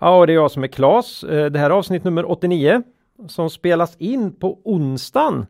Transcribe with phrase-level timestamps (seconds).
[0.00, 1.24] Ja, och det är jag som är Klas.
[1.24, 2.82] Eh, Det här är avsnitt nummer 89
[3.28, 5.46] som spelas in på onsdagen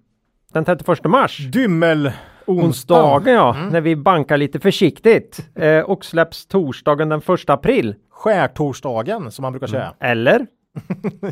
[0.53, 1.39] den 31 mars.
[1.53, 2.13] Dymmel
[2.47, 5.49] Onsdagen ja, när vi bankar lite försiktigt.
[5.55, 7.95] Eh, och släpps torsdagen den 1 april.
[8.11, 9.95] Skärtorsdagen som man brukar säga.
[10.01, 10.47] Eller?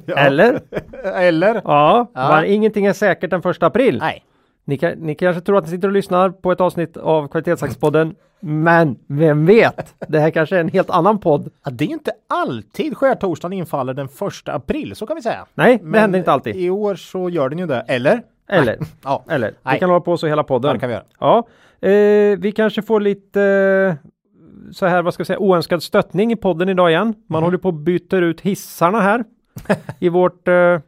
[0.17, 0.61] Eller?
[1.15, 1.55] Eller?
[1.65, 2.29] Ja, Ja.
[2.31, 3.99] men ingenting är säkert den 1 april.
[3.99, 4.25] Nej.
[4.69, 8.15] Ni, kan, ni kanske tror att ni sitter och lyssnar på ett avsnitt av Kvalitetsaktiepodden.
[8.41, 9.95] Men vem vet?
[10.09, 11.51] Det här kanske är en helt annan podd.
[11.65, 15.47] Ja, det är inte alltid skärtorsdagen infaller den första april, så kan vi säga.
[15.55, 16.57] Nej, det Men händer inte alltid.
[16.57, 17.81] I år så gör den ju det.
[17.89, 18.23] Eller?
[18.49, 18.79] Eller?
[19.05, 19.25] Ja.
[19.29, 19.49] Eller?
[19.51, 19.79] Vi Nej.
[19.79, 20.69] kan hålla på så hela podden.
[20.69, 21.05] Ja, det kan vi göra.
[21.21, 21.39] Ja,
[21.89, 23.95] eh, vi kanske får lite eh,
[24.73, 27.15] så här, vad ska jag säga, oönskad stöttning i podden idag igen.
[27.29, 27.45] Man Mhm.
[27.45, 29.25] håller på att byta ut hissarna här
[29.99, 30.81] i vårt eh,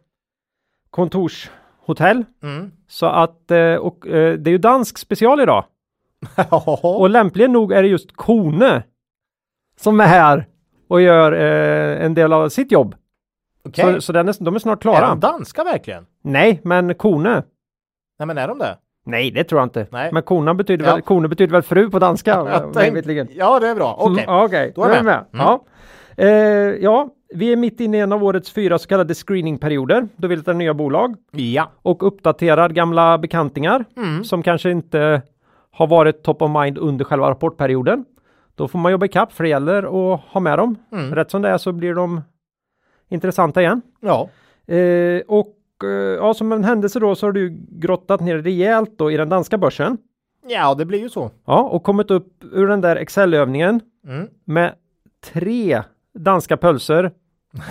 [1.88, 2.24] kontorshotell.
[2.42, 2.70] Mm.
[2.88, 5.64] Så att, eh, och eh, det är ju dansk special idag.
[6.82, 8.82] Och lämpligen nog är det just Kone
[9.80, 10.46] som är här
[10.88, 12.94] och gör eh, en del av sitt jobb.
[13.64, 13.94] Okej.
[13.94, 15.08] Så, så den är, de är snart Är klara.
[15.08, 16.06] de danska verkligen?
[16.22, 17.42] Nej, men Kone.
[18.18, 18.76] Nej, men är de det?
[19.06, 19.86] Nej, det tror jag inte.
[19.90, 20.12] Nej.
[20.12, 20.92] Men kona betyder, Ja.
[20.92, 22.30] väl, kone betyder väl fru på danska?
[23.34, 23.94] Ja, det är bra.
[23.98, 24.24] Okej.
[24.24, 25.24] Mm, ja, Okej, Då är jag är med.
[25.30, 25.40] med.
[25.40, 25.64] Ja.
[26.16, 26.28] Eh,
[26.84, 30.36] ja, vi är mitt inne i en av årets fyra så kallade screeningperioder då vi
[30.36, 31.70] letar nya bolag Ja.
[31.82, 34.24] och uppdaterar gamla bekantingar Mm.
[34.24, 35.22] som kanske inte
[35.70, 38.04] har varit top of mind under själva rapportperioden.
[38.54, 39.82] Då får man jobba ikapp för det gäller
[40.14, 40.76] att ha med dem.
[40.92, 41.14] Mm.
[41.14, 42.20] Rätt som det är så blir de
[43.08, 43.82] intressanta igen.
[44.00, 44.28] Ja.
[44.74, 49.10] Eh, och eh, ja, som en händelse då så har du grottat ner rejält då
[49.10, 49.98] i den danska börsen.
[50.46, 51.30] Ja, det blir ju så.
[51.44, 54.28] Ja, och kommit upp ur den där Excel-övningen Mm.
[54.44, 54.74] med
[55.32, 55.82] tre
[56.18, 57.10] danska pölser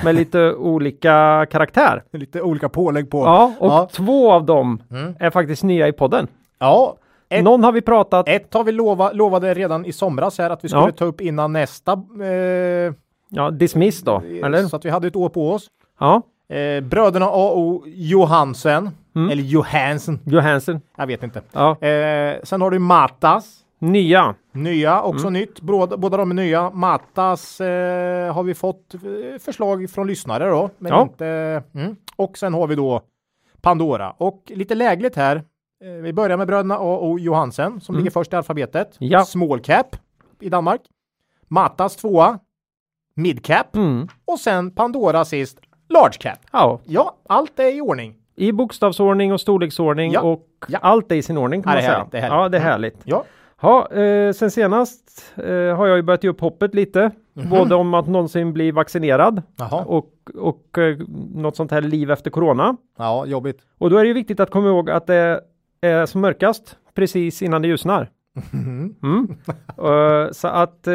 [0.04, 2.04] med lite olika karaktär.
[2.14, 3.18] Lite olika pålägg på.
[3.26, 3.90] Ja, och Ja.
[3.92, 5.16] två av dem Mm.
[5.20, 6.28] är faktiskt nya i podden.
[6.60, 6.96] Ja.
[7.30, 10.64] Ett, Någon har vi pratat, ett har vi lova, lovade redan i somras här att
[10.64, 10.92] vi skulle Ja.
[10.92, 11.92] ta upp innan nästa.
[12.22, 12.94] Eh,
[13.30, 14.64] ja, dismiss då, eller?
[14.64, 15.68] Så att vi hade ett år på oss.
[16.00, 17.84] Ja, Eh, bröderna A.O.
[17.88, 18.90] Johansen.
[19.16, 19.30] Mm.
[19.32, 20.20] Eller Johansen.
[20.26, 20.82] Johansen.
[20.98, 21.42] Jag vet inte.
[21.52, 23.56] Ja, Eh, sen har du Matas.
[23.80, 24.36] Nya.
[24.52, 25.34] Nya, också Mm.
[25.42, 25.62] nytt.
[25.62, 26.70] Båda, båda de är nya.
[26.70, 29.00] Matas eh, har vi fått eh,
[29.40, 30.70] förslag från lyssnare då.
[30.78, 31.02] Men Ja.
[31.02, 31.26] inte...
[31.74, 31.96] Mm.
[32.16, 33.02] Och sen har vi då
[33.62, 34.12] Pandora.
[34.18, 35.36] Och lite lägligt här.
[35.84, 38.04] Eh, vi börjar med bröderna A och Johansen som Mm.
[38.04, 38.96] ligger först i alfabetet.
[39.00, 39.26] Ja.
[39.26, 39.96] Small cap
[40.40, 40.82] i Danmark.
[41.48, 42.40] Matas tvåa.
[43.14, 43.76] Mid cap.
[43.76, 44.08] Mm.
[44.26, 45.60] Och sen Pandora sist.
[45.90, 46.40] Large cap.
[46.52, 48.16] Ja, Ja, allt är i ordning.
[48.36, 50.22] i bokstavsordning och storleksordning Ja.
[50.22, 50.48] och
[50.82, 51.98] allt är i sin ordning kan Ja, man säga.
[51.98, 52.20] härligt, det.
[52.28, 52.98] Ja, det är härligt.
[53.04, 53.24] Ja.
[53.62, 57.12] Ja, eh, sen senast eh, har jag ju börjat ge upp hoppet lite.
[57.50, 59.84] Både om att någonsin bli vaccinerad Jaha.
[59.86, 60.98] och, och eh,
[61.36, 62.78] något sånt här liv efter corona.
[62.98, 63.62] Ja, jobbigt.
[63.78, 65.42] Och då är det ju viktigt att komma ihåg att det
[65.82, 68.10] är som mörkast precis innan det ljusnar.
[68.54, 68.96] Mm.
[69.78, 70.94] Eh, så att eh,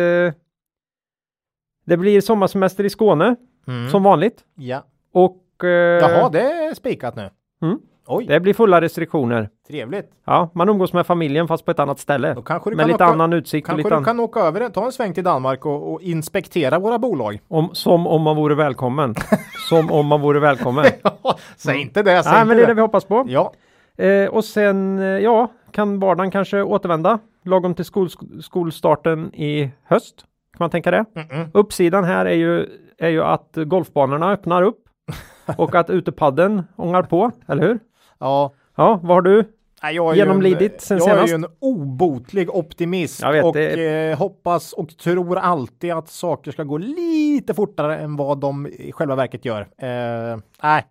[1.87, 3.37] det blir sommarsemester i Skåne
[3.67, 3.91] Mm.
[3.91, 4.45] som vanligt.
[4.55, 4.85] Ja.
[5.13, 7.31] Och eh, Jaha, det är spikat nu.
[7.63, 7.79] Mm.
[8.07, 9.49] Oj, det blir fulla restriktioner.
[9.69, 10.11] trevligt.
[10.25, 12.35] Ja, man umgås med familjen fast på ett annat ställe.
[12.35, 14.41] Då kanske du Med kan lite åka, annan utsikt och kanske du an- kan åka
[14.41, 17.41] över, ta en sväng till Danmark och, och inspektera våra bolag.
[17.49, 19.15] om, som om man vore välkommen.
[19.69, 20.85] som om man vore välkommen.
[21.57, 23.25] säg inte det, säg Nej, inte men det är det vi hoppas på.
[23.29, 23.53] Ja,
[23.97, 28.09] Eh, och sen, eh, ja, kan vardagen kanske återvända lagom till skol,
[28.43, 30.19] skolstarten i höst.
[30.53, 31.05] Kan man tänka det?
[31.15, 31.49] Mm-mm.
[31.55, 32.67] Uppsidan här är ju,
[32.99, 34.79] är ju att golfbanorna öppnar upp
[35.57, 37.79] och att utepadden ångar på, eller hur?
[38.23, 38.53] Ja.
[38.77, 39.45] Ja, vad har du?
[39.83, 41.23] Nej, jag Genomlidit en, sen jag senast.
[41.23, 46.09] är ju en obotlig optimist Jag vet, och det eh, hoppas och tror alltid att
[46.09, 49.61] saker ska gå lite fortare än vad de i själva verket gör.
[49.61, 50.87] Eh, nej,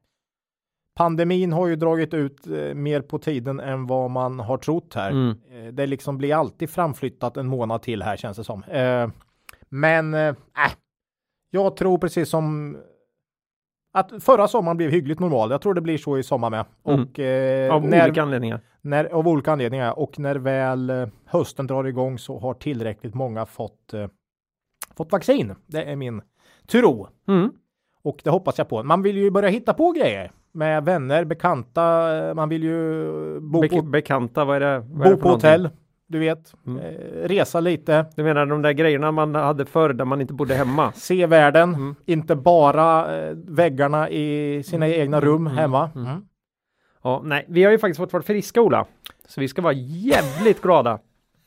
[0.96, 5.12] pandemin har ju dragit ut eh, mer på tiden än vad man har trott här.
[5.12, 5.38] Mm.
[5.52, 8.64] Eh, det liksom blir alltid framflyttat en månad till här känns det som.
[8.64, 9.10] Eh,
[9.70, 10.72] men eh, äh,
[11.52, 12.78] jag tror precis som
[13.94, 15.52] att förra sommaren blev hyggligt normal.
[15.52, 16.66] Jag tror det blir så i sommar med.
[16.88, 17.02] Mm.
[17.02, 18.60] Och eh, Av när, olika anledningar.
[18.82, 20.00] när, av olika anledningar.
[20.00, 24.08] Och när väl eh, hösten drar igång så har tillräckligt många fått, eh,
[24.98, 25.56] fått vaccin.
[25.68, 26.22] Det är min
[26.68, 27.08] tro.
[27.28, 27.52] Mm.
[28.04, 28.84] Och det hoppas jag på.
[28.84, 32.18] Man vill ju börja hitta på grejer med vänner, bekanta.
[32.30, 33.06] eh, Man vill ju
[33.40, 34.80] bo Be på, bekanta, vad är det?
[34.80, 35.50] Vad är bo det på någonting?
[36.12, 36.80] Du vet, mm.
[36.80, 38.06] eh, resa lite.
[38.16, 40.92] Du menar de där grejerna man hade förr där man inte bodde hemma?
[40.96, 41.96] Se världen, mm.
[42.06, 45.02] inte bara eh, väggarna i sina mm.
[45.02, 45.58] egna rum mm.
[45.58, 45.90] hemma.
[45.96, 46.08] Mm.
[46.08, 46.22] Mm.
[47.04, 48.86] Ja, nej, vi har ju faktiskt fått vara friska Ola,
[49.28, 51.00] så vi ska vara jävligt glada.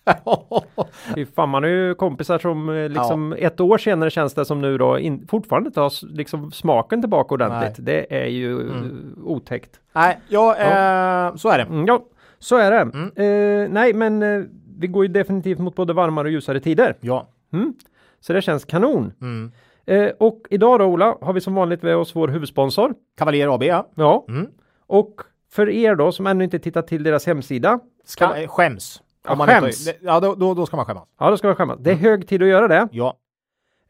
[1.14, 3.46] Fy fan, man har ju kompisar som eh, liksom ja.
[3.46, 7.34] ett år senare känns det som nu då in, fortfarande inte har liksom smaken tillbaka
[7.34, 7.78] ordentligt.
[7.78, 8.06] Nej.
[8.08, 9.18] Det är ju mm.
[9.24, 9.80] otäckt.
[9.92, 11.28] Nej, ja, ja.
[11.28, 11.84] Eh, så är det.
[11.86, 12.04] Ja,
[12.44, 12.80] så är det.
[12.80, 13.10] Mm.
[13.16, 14.44] Eh, nej, men eh,
[14.78, 16.96] vi går ju definitivt mot både varmare och ljusare tider.
[17.00, 17.28] Ja.
[17.52, 17.74] Mm.
[18.20, 19.12] Så det känns kanon.
[19.20, 19.52] Mm.
[19.86, 22.94] Eh, och idag då Ola har vi som vanligt med oss vår huvudsponsor.
[23.16, 23.88] Cavalier AB ja.
[23.94, 24.24] Ja.
[24.28, 24.46] Mm.
[24.86, 25.20] Och
[25.50, 27.80] för er då som ännu inte tittat till deras hemsida.
[28.04, 29.02] Ska, skäms.
[29.28, 29.86] Om man skäms?
[29.88, 31.08] Inte, ja, då, då, då, ska man skämmas.
[31.18, 31.78] Ja, då ska man skämmas.
[31.80, 32.04] Det är mm.
[32.04, 32.88] hög tid att göra det.
[32.92, 33.16] Ja.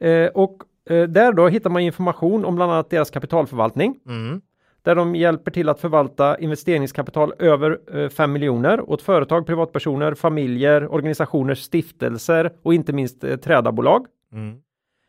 [0.01, 3.97] Eh, och eh, där då hittar man information om bland annat deras kapitalförvaltning.
[4.07, 4.41] Mm.
[4.85, 10.93] Där de hjälper till att förvalta investeringskapital över eh, 5 miljoner åt företag, privatpersoner, familjer,
[10.93, 14.07] organisationer, stiftelser och inte minst eh, trädarbolag.
[14.33, 14.57] Mm.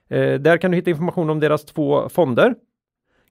[0.09, 2.55] Eh, där kan du hitta information om deras två fonder.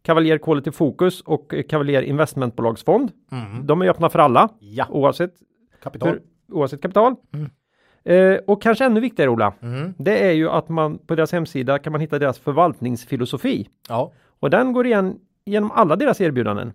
[0.03, 3.13] Cavalier Quality Focus och Cavalier Investmentbolagsfond.
[3.33, 3.67] Mm.
[3.67, 4.87] De är öppna för alla ja.
[4.91, 5.35] oavsett
[5.83, 6.09] kapital.
[6.09, 6.23] Hur,
[6.57, 7.15] oavsett kapital.
[7.35, 7.51] Mm.
[8.05, 9.95] Eh, och kanske ännu viktigare Ola, mm.
[9.99, 13.69] det är ju att man på deras hemsida kan man hitta deras förvaltningsfilosofi.
[13.89, 14.13] Ja.
[14.41, 16.73] Och den går igen genom alla deras erbjudanden.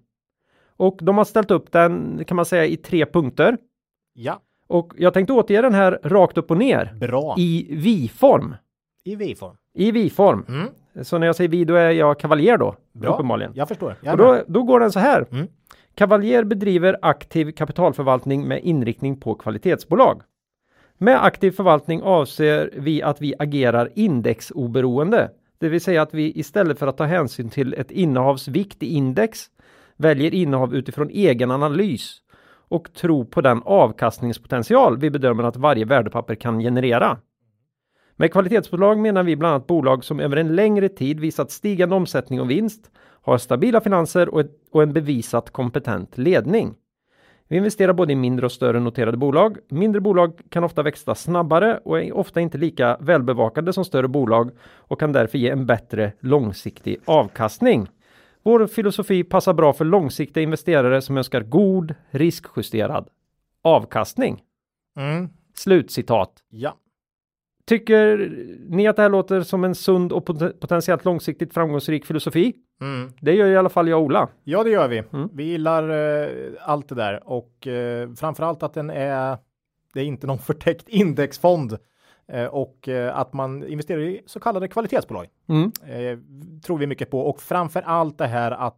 [0.77, 3.57] Och de har ställt upp den kan man säga i tre punkter.
[4.13, 4.41] Ja.
[4.67, 6.93] Och jag tänkte återge den här rakt upp och ner.
[6.99, 7.35] Bra.
[7.37, 8.55] I vi-form.
[9.03, 9.57] I vi-form.
[9.73, 10.45] I vi-form.
[10.47, 10.67] Mm.
[11.03, 12.75] Så när jag säger vi, då är jag kavaljer då.
[12.93, 13.13] Bra.
[13.13, 13.51] Uppenbarligen.
[13.55, 13.95] Jag förstår.
[14.01, 15.25] Jag och då, då går den så här.
[15.31, 15.47] Mm.
[15.95, 20.21] Kavaljer bedriver aktiv kapitalförvaltning med inriktning på kvalitetsbolag.
[20.97, 26.79] Med aktiv förvaltning avser vi att vi agerar indexoberoende, det vill säga att vi istället
[26.79, 29.45] för att ta hänsyn till ett innehavs vikt i index
[29.97, 32.21] väljer innehav utifrån egen analys
[32.69, 37.17] och tro på den avkastningspotential vi bedömer att varje värdepapper kan generera.
[38.15, 42.41] Med kvalitetsbolag menar vi bland annat bolag som över en längre tid visat stigande omsättning
[42.41, 42.91] och vinst,
[43.21, 46.75] har stabila finanser och, ett, och en bevisat kompetent ledning.
[47.51, 49.57] Vi investerar både i mindre och större noterade bolag.
[49.69, 54.51] Mindre bolag kan ofta växa snabbare och är ofta inte lika välbevakade som större bolag
[54.61, 57.87] och kan därför ge en bättre långsiktig avkastning.
[58.43, 63.09] Vår filosofi passar bra för långsiktiga investerare som önskar god riskjusterad
[63.61, 64.41] avkastning.
[64.99, 65.29] Mm.
[65.53, 66.31] Slutcitat.
[66.49, 66.77] Ja.
[67.65, 68.31] Tycker
[68.69, 70.25] ni att det här låter som en sund och
[70.59, 72.53] potentiellt långsiktigt framgångsrik filosofi?
[72.81, 73.11] Mm.
[73.19, 74.27] Det gör i alla fall jag och Ola.
[74.43, 75.03] Ja, det gör vi.
[75.13, 75.29] Mm.
[75.33, 79.37] Vi gillar uh, allt det där och uh, framförallt att den är,
[79.93, 81.77] det är inte någon förtäckt indexfond
[82.33, 85.27] uh, och uh, att man investerar i så kallade kvalitetsbolag.
[85.49, 85.71] Mm.
[86.61, 88.77] tror vi mycket på och framför allt det här att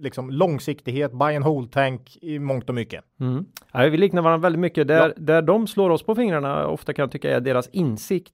[0.00, 3.04] liksom långsiktighet, buy and hold tank i mångt och mycket.
[3.20, 3.44] Mm.
[3.72, 4.88] Ja, vi liknar varandra väldigt mycket.
[4.88, 5.14] Där, ja.
[5.16, 8.32] där de slår oss på fingrarna ofta kan jag tycka är deras insikt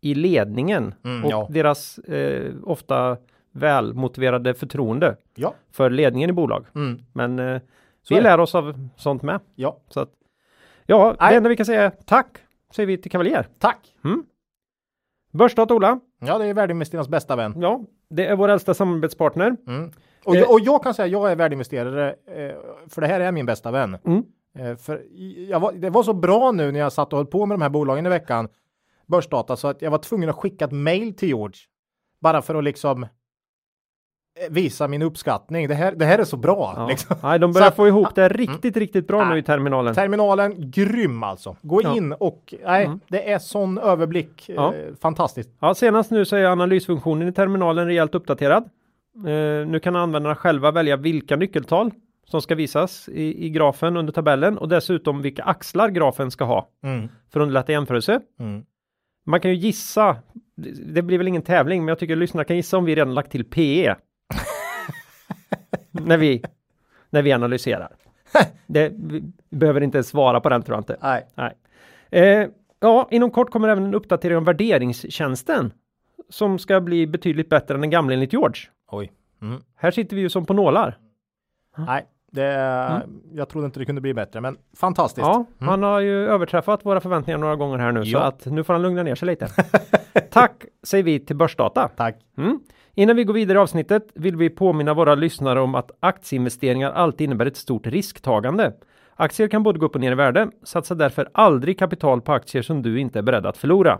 [0.00, 1.48] i ledningen mm, och ja.
[1.50, 3.16] deras eh, ofta
[3.52, 5.54] välmotiverade förtroende ja.
[5.72, 6.66] för ledningen i bolag.
[6.74, 7.02] Mm.
[7.12, 7.60] Men eh,
[8.08, 9.40] vi lär oss av sånt med.
[9.54, 10.10] Ja, så att,
[10.86, 11.30] ja, Nej.
[11.30, 12.38] det enda vi kan säga är tack
[12.74, 13.46] säger vi till Kavaljer.
[13.58, 13.94] Tack!
[14.04, 14.24] Mm.
[15.32, 16.00] Börsstat Ola.
[16.20, 17.54] Ja, det är värdeinvesterarnas bästa vän.
[17.56, 17.80] Ja,
[18.10, 19.56] det är vår äldsta samarbetspartner.
[19.66, 19.92] Mm.
[20.24, 22.54] Och, jag, och jag kan säga jag är värdeinvesterare eh,
[22.88, 23.98] för det här är min bästa vän.
[24.04, 24.24] Mm.
[24.58, 27.54] Eh, för var, det var så bra nu när jag satt och höll på med
[27.54, 28.48] de här bolagen i veckan,
[29.06, 31.58] börsdata, så att jag var tvungen att skicka ett mail till George.
[32.20, 33.08] Bara för att liksom eh,
[34.50, 35.68] visa min uppskattning.
[35.68, 36.74] Det här, det här är så bra.
[36.76, 36.86] Ja.
[36.88, 37.16] Liksom.
[37.22, 38.80] Nej, de börjar så, få ihop det riktigt, mm.
[38.80, 39.94] riktigt bra nej, nu i terminalen.
[39.94, 41.56] Terminalen, grym alltså.
[41.62, 41.96] Gå ja.
[41.96, 43.00] in och nej, mm.
[43.08, 44.44] det är sån överblick.
[44.48, 44.74] Ja.
[44.74, 45.50] Eh, fantastiskt.
[45.60, 48.64] Ja, senast nu så är analysfunktionen i terminalen rejält uppdaterad.
[49.16, 51.90] Eh, nu kan användarna själva välja vilka nyckeltal
[52.30, 56.68] som ska visas i, i grafen under tabellen och dessutom vilka axlar grafen ska ha
[56.82, 57.08] mm.
[57.32, 58.20] för att underlätta jämförelse.
[58.40, 58.64] Mm.
[59.26, 60.16] Man kan ju gissa,
[60.86, 63.32] det blir väl ingen tävling, men jag tycker lyssnarna kan gissa om vi redan lagt
[63.32, 63.94] till PE.
[66.06, 66.42] När, vi,
[67.10, 67.96] när vi analyserar.
[68.66, 70.96] det, vi behöver inte svara på den tror jag inte.
[71.02, 71.26] Nej.
[71.34, 71.54] Nej.
[72.10, 72.48] Eh,
[72.80, 75.72] ja, inom kort kommer även en uppdatering om värderingstjänsten
[76.28, 78.60] som ska bli betydligt bättre än den gamla enligt George.
[78.90, 79.12] Oj.
[79.42, 79.62] Mm.
[79.76, 80.98] Här sitter vi ju som på nålar.
[81.76, 83.20] Nej, det, mm.
[83.32, 85.26] jag trodde inte det kunde bli bättre, men fantastiskt.
[85.26, 85.68] Ja, mm.
[85.68, 88.18] han har ju överträffat våra förväntningar några gånger här nu, ja.
[88.18, 89.48] så att nu får han lugna ner sig lite.
[90.30, 91.88] Tack säger vi till Börsdata.
[91.96, 92.16] Tack.
[92.36, 92.60] Mm.
[92.94, 97.24] Innan vi går vidare i avsnittet vill vi påminna våra lyssnare om att aktieinvesteringar alltid
[97.24, 98.72] innebär ett stort risktagande.
[99.16, 100.50] Aktier kan både gå upp och ner i värde.
[100.64, 103.98] Satsa därför aldrig kapital på aktier som du inte är beredd att förlora.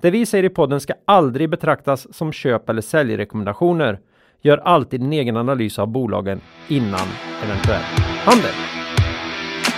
[0.00, 4.00] Det vi säger i podden ska aldrig betraktas som köp eller säljrekommendationer.
[4.40, 7.08] Gör alltid din egen analys av bolagen innan
[7.44, 7.82] eventuell
[8.24, 8.54] handel.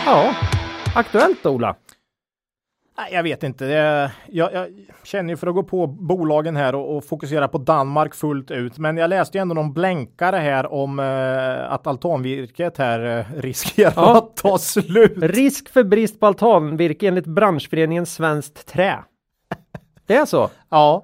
[0.07, 0.35] Ja,
[0.95, 1.76] aktuellt Ola.
[3.11, 3.64] Jag vet inte.
[4.26, 4.66] Jag, jag
[5.04, 8.78] känner ju för att gå på bolagen här och, och fokusera på Danmark fullt ut.
[8.78, 13.92] Men jag läste ju ändå någon blänkare här om eh, att altanvirket här eh, riskerar
[13.97, 14.19] Ja.
[14.19, 15.12] att ta slut.
[15.16, 18.99] Risk för brist på altanvirke enligt branschföreningen Svenskt Trä.
[20.07, 20.50] Det är så.
[20.71, 21.02] Ja.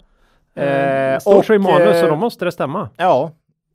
[0.54, 2.88] Eh, står så i manus eh, så då måste det stämma.
[2.96, 3.30] Ja,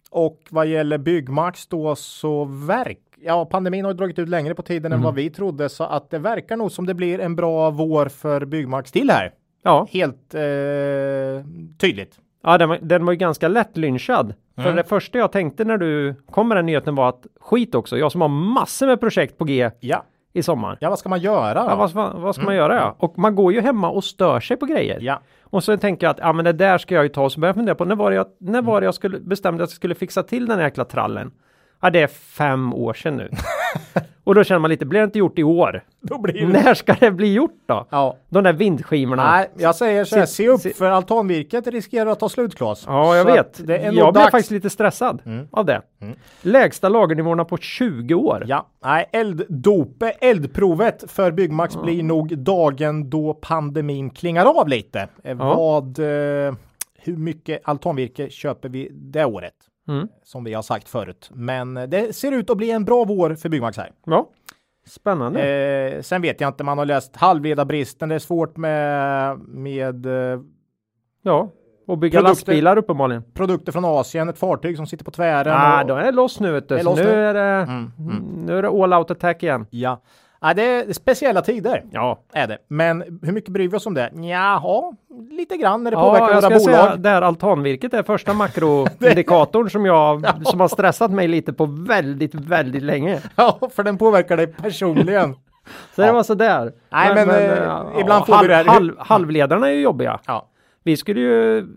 [0.09, 4.85] och vad gäller Byggmax då så verk Ja, pandemin har dragit ut längre på tiden
[4.91, 4.99] Mm.
[4.99, 8.05] än vad vi trodde så att det verkar nog som det blir en bra vår
[8.05, 9.31] för Byggmax till här.
[9.63, 10.41] Ja, Helt eh,
[11.77, 12.19] tydligt.
[12.43, 14.33] ja den, var, den var ju ganska lätt lynchad.
[14.55, 14.75] För Mm.
[14.75, 18.11] det första jag tänkte när du kom med den nyheten var att skit också, jag
[18.11, 20.77] som har massor med projekt på G Ja, i sommar.
[20.81, 21.59] ja vad ska man göra?
[21.59, 21.75] Ja, då?
[21.75, 22.95] vad, vad, vad ska man göra ja?
[22.99, 24.93] Och man går ju hemma och stör sig på grejer.
[24.95, 25.05] Mm.
[25.05, 27.31] Ja, Och så tänker jag att ja, men det där ska jag ju ta och
[27.31, 29.63] så börjar jag fundera på när var det jag, när var det jag skulle bestämde
[29.63, 31.31] att jag skulle fixa till den här jäkla trallen?
[31.81, 33.29] Ja, det är fem år sedan nu.
[34.23, 35.83] och då känner man lite, blir det inte gjort i år?
[36.01, 36.47] då blir det.
[36.47, 37.87] När ska det bli gjort då?
[37.89, 38.15] Ja.
[38.29, 39.31] De där vindskivorna.
[39.31, 42.55] Nej, jag säger så här, Se- se upp se- för altanvirket riskerar att ta slut
[42.55, 42.83] Claes.
[42.87, 43.67] Ja, jag Så vet.
[43.67, 44.31] Det är jag blev dags.
[44.31, 45.47] faktiskt lite stressad Mm.
[45.51, 45.81] av det.
[46.41, 48.43] Lägsta lagernivåerna på 20 år.
[48.47, 55.07] Ja, nej, elddope, eldprovet för Byggmax blir nog dagen då pandemin klingar av lite.
[55.23, 56.53] Eh, Vad, eh,
[57.03, 59.53] hur mycket altanvirke köper vi det året?
[59.91, 60.07] Mm.
[60.23, 61.29] Som vi har sagt förut.
[61.33, 63.91] Men det ser ut att bli en bra vår för Byggmax här.
[64.05, 64.29] Ja.
[64.87, 65.43] Spännande.
[65.95, 68.09] Eh, sen vet jag inte, man har läst halvledarbristen.
[68.09, 70.39] Det är svårt med, med eh,
[71.23, 71.49] ja.
[71.87, 73.23] Och bygga Produkter- lastbilar uppenbarligen.
[73.33, 75.53] produkter från Asien, ett fartyg som sitter på tvären.
[75.57, 76.77] Ah, och- då är det loss nu vet du.
[76.77, 77.11] Är loss nu, nu.
[77.11, 77.91] är det, Mm,
[78.45, 79.65] nu är det all out attack igen.
[79.69, 80.01] Ja,
[80.41, 81.83] ja det är speciella tider.
[81.91, 82.57] Ja, är det.
[82.67, 84.11] Men hur mycket bryr vi oss om det?
[84.13, 84.93] Ja,
[85.31, 86.61] lite grann när det ja påverkar jag våra bolag.
[86.61, 88.33] säga det här altanvirket är första
[88.93, 93.19] makroindikatorn som jag som har stressat mig lite på väldigt, väldigt länge.
[93.35, 95.35] Ja, för den påverkar dig personligen.
[95.95, 96.73] Så det var sådär.
[96.89, 100.19] Nej, men, eh, ibland får vi halv, det här- halv, halvledarna är ju jobbiga.
[100.27, 100.47] ja.
[100.83, 101.67] Vi skulle ju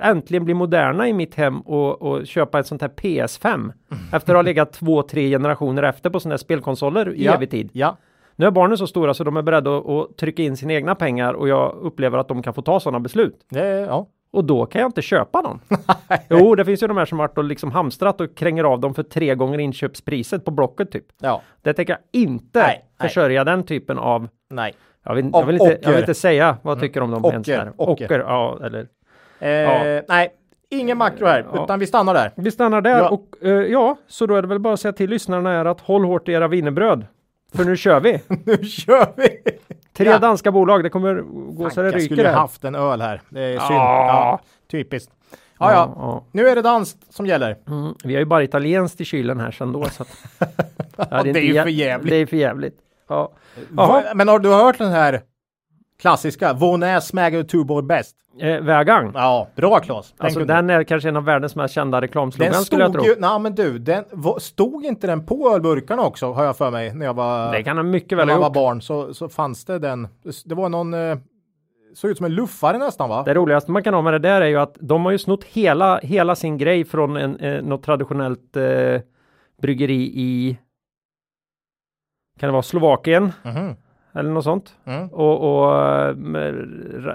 [0.00, 3.54] äntligen bli moderna i mitt hem och, och köpa ett sånt här PS5.
[3.54, 3.72] Mm.
[4.12, 7.34] Efter att ha legat två, tre generationer efter på sådana här spelkonsoler i ja.
[7.34, 7.70] evig tid.
[7.72, 7.96] Ja.
[8.36, 11.32] Nu är barnen så stora så de är beredda att, trycka in sina egna pengar
[11.34, 13.40] och jag upplever att de kan få ta sådana beslut.
[13.50, 14.06] Det, ja.
[14.30, 15.60] Och då kan jag inte köpa någon.
[16.30, 18.94] jo, det finns ju de här som varit och liksom hamstrat och kränger av dem
[18.94, 21.04] för tre gånger inköpspriset på Blocket typ.
[21.20, 21.42] ja.
[21.62, 23.08] Det tänker jag inte Nej, nej.
[23.08, 24.74] försörja den typen av Nej.
[25.04, 27.72] jag vill, jag, vill inte, jag vill inte säga vad jag tycker om dem Ocker,
[27.76, 28.18] ocker.
[28.18, 28.86] Ja, eller.
[29.38, 30.02] Eh, Ja.
[30.08, 30.28] Nej,
[30.70, 31.64] ingen makro här, Ja.
[31.64, 32.30] utan vi stannar där.
[32.36, 33.08] Vi stannar där Ja.
[33.08, 35.80] och eh, ja, så då är det väl bara att säga till lyssnarna är att
[35.80, 37.06] håll hårt i era wienerbröd.
[37.54, 38.20] För nu kör vi!
[38.44, 39.28] nu kör vi!
[39.92, 40.18] Tre Ja.
[40.18, 41.14] danska bolag, det kommer
[41.52, 42.34] gå så det jag ryker skulle här.
[42.36, 43.20] haft en öl här.
[43.28, 43.78] Det är synd.
[43.78, 44.40] Ja.
[44.70, 45.12] Typiskt.
[45.58, 45.92] Ja, ja.
[45.96, 46.24] ja.
[46.32, 47.56] Nu är det danskt som gäller.
[47.68, 49.84] Mm, vi har ju bara italienskt i kylen här sen då.
[49.84, 50.08] Så att,
[51.10, 52.10] ja, det är ju för jävligt.
[52.10, 52.76] Det är för jävligt.
[53.08, 53.32] Ja.
[53.70, 55.20] Va- Men har du hört den här
[56.02, 56.52] klassiska?
[56.52, 58.16] Vånäs smäger Tuborg bäst.
[58.40, 59.10] Eh, Vägang.
[59.14, 60.14] Ja, bra Claes.
[60.18, 63.04] Alltså den är kanske en av världens mest kända reklamslogan skulle jag tro.
[63.04, 64.04] ju, nej men du, den
[64.38, 67.76] stod inte den på ölburkarna också har jag för mig när jag var, Det kan
[67.76, 70.08] han mycket när väl ha jag var barn så, så fanns det den.
[70.44, 71.18] Det var någon, eh,
[71.94, 73.22] såg ut som en luffare nästan va?
[73.22, 75.44] Det roligaste man kan ha med det där är ju att de har ju snott
[75.44, 79.00] hela, hela sin grej från en, eh, något traditionellt eh,
[79.62, 80.58] bryggeri i
[82.40, 83.76] kan det vara Slovakien Mhm.
[84.14, 85.08] Eller något sånt Mm.
[85.08, 86.14] och, och eh,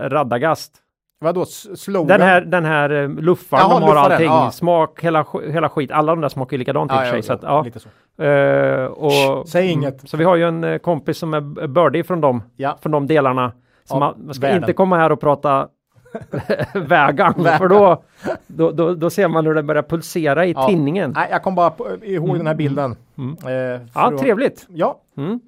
[0.09, 0.73] Radagast.
[1.19, 2.07] Vadå, slogan?
[2.07, 4.51] Den här, den här eh, luffaren, Jaha, de har luffaren, allting, ja.
[4.51, 7.17] smak, hela, hela skit, alla de där smakar ju likadant i och ja, för sig.
[7.17, 7.61] ja, så att, ja, ja.
[7.63, 7.89] lite så.
[8.23, 10.09] Eh, och, Säg inget.
[10.09, 12.77] Så vi har ju en kompis som är b- birdie från dem, Ja.
[12.81, 13.51] från de delarna.
[13.85, 14.63] Så Av man, man ska världen.
[14.63, 15.67] inte komma här och prata
[16.73, 18.03] vägang, för då,
[18.47, 20.67] då, då, då ser man hur det börjar pulsera i Ja.
[20.67, 21.11] tinningen.
[21.15, 22.95] Nej, jag kom bara på, ihåg den här bilden.
[23.17, 23.37] Mm.
[23.75, 24.65] Eh, Ja, trevligt.
[24.69, 25.39] Ja, Mm.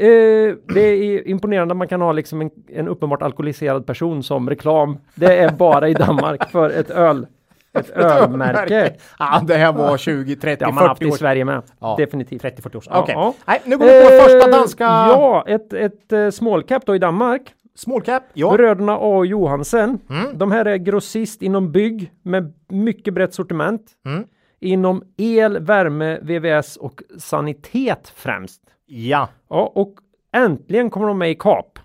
[0.00, 4.48] Eh, det är imponerande att man kan ha liksom en, en uppenbart alkoholiserad person som
[4.50, 4.98] reklam.
[5.14, 7.26] Det är bara i Danmark för ett öl.
[7.72, 8.94] Ett ölmärke.
[9.18, 11.62] Ja, det här var 20, 30, Det har man haft 40 i år Sverige med.
[11.80, 12.42] Ja, Definitivt.
[12.42, 12.96] 30-40 år sedan.
[12.96, 13.14] Okej.
[13.14, 13.34] ja.
[13.44, 16.94] Nej, nu går vi på första Eh, danska Ja, ett, ett uh, small cap då
[16.94, 17.54] i Danmark.
[17.74, 18.22] small cap.
[18.32, 18.52] Ja.
[18.52, 19.98] Bröderna A Johansen.
[20.10, 20.38] Mm.
[20.38, 23.82] De här är grossist inom bygg med mycket brett sortiment.
[24.06, 24.24] Mm.
[24.60, 28.60] Inom el, värme, VVS och sanitet främst.
[28.92, 29.28] Ja.
[29.48, 29.94] Ja, och
[30.32, 31.78] äntligen kommer de med i kap.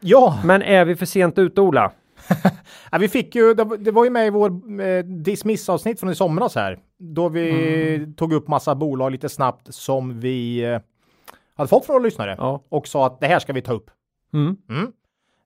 [0.00, 1.92] Ja, Men är vi för sent ute Ola?
[2.92, 6.54] ja, vi fick ju, det, var- ju med i vår eh, dismiss-avsnitt från i somras
[6.54, 6.78] här.
[6.98, 8.14] Då vi Mm.
[8.14, 10.80] tog upp massa bolag lite snabbt som vi eh,
[11.54, 12.34] hade fått från lyssnare.
[12.38, 12.62] Ja.
[12.68, 13.90] Och sa att det här ska vi ta upp.
[14.34, 14.56] Mm.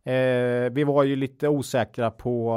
[0.04, 2.52] Eh, vi var ju lite osäkra på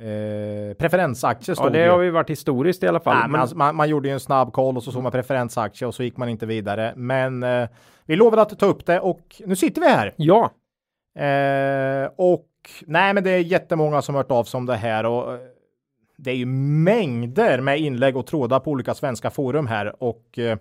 [0.00, 1.90] eh, preferensaktier Ja, stod det ju.
[1.90, 3.14] har vi varit historiskt i alla fall.
[3.14, 5.12] Nej, men Men- alltså, man, man gjorde ju en snabb koll och så såg man
[5.12, 6.92] preferensaktier och så gick man inte vidare.
[6.96, 7.68] Men eh,
[8.06, 10.14] vi lovade att ta upp det och nu sitter vi här.
[10.16, 10.50] Ja,
[11.18, 12.46] Eh, och
[12.86, 15.38] nej, men det är jättemånga som hört av sig om det här och eh,
[16.16, 20.58] det är ju mängder med inlägg och trådar på olika svenska forum här och eh,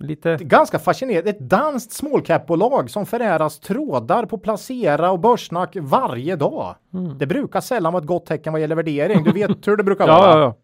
[0.00, 1.30] Lite ganska fascinerande.
[1.30, 6.74] Ett danskt small cap-bolag som föräras trådar på placera och börssnack varje dag.
[6.94, 7.18] Mm.
[7.18, 9.24] Det brukar sällan vara ett gott tecken vad gäller värdering.
[9.24, 10.30] Du vet hur det brukar vara.
[10.30, 10.54] ja, ja.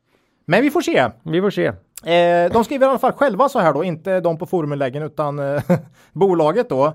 [0.46, 1.08] Men vi får se.
[1.22, 1.66] Vi får se.
[2.04, 5.38] Eh, de skriver i alla fall själva så här då, inte de på foruminläggen utan
[5.38, 5.62] eh,
[6.12, 6.92] bolaget då.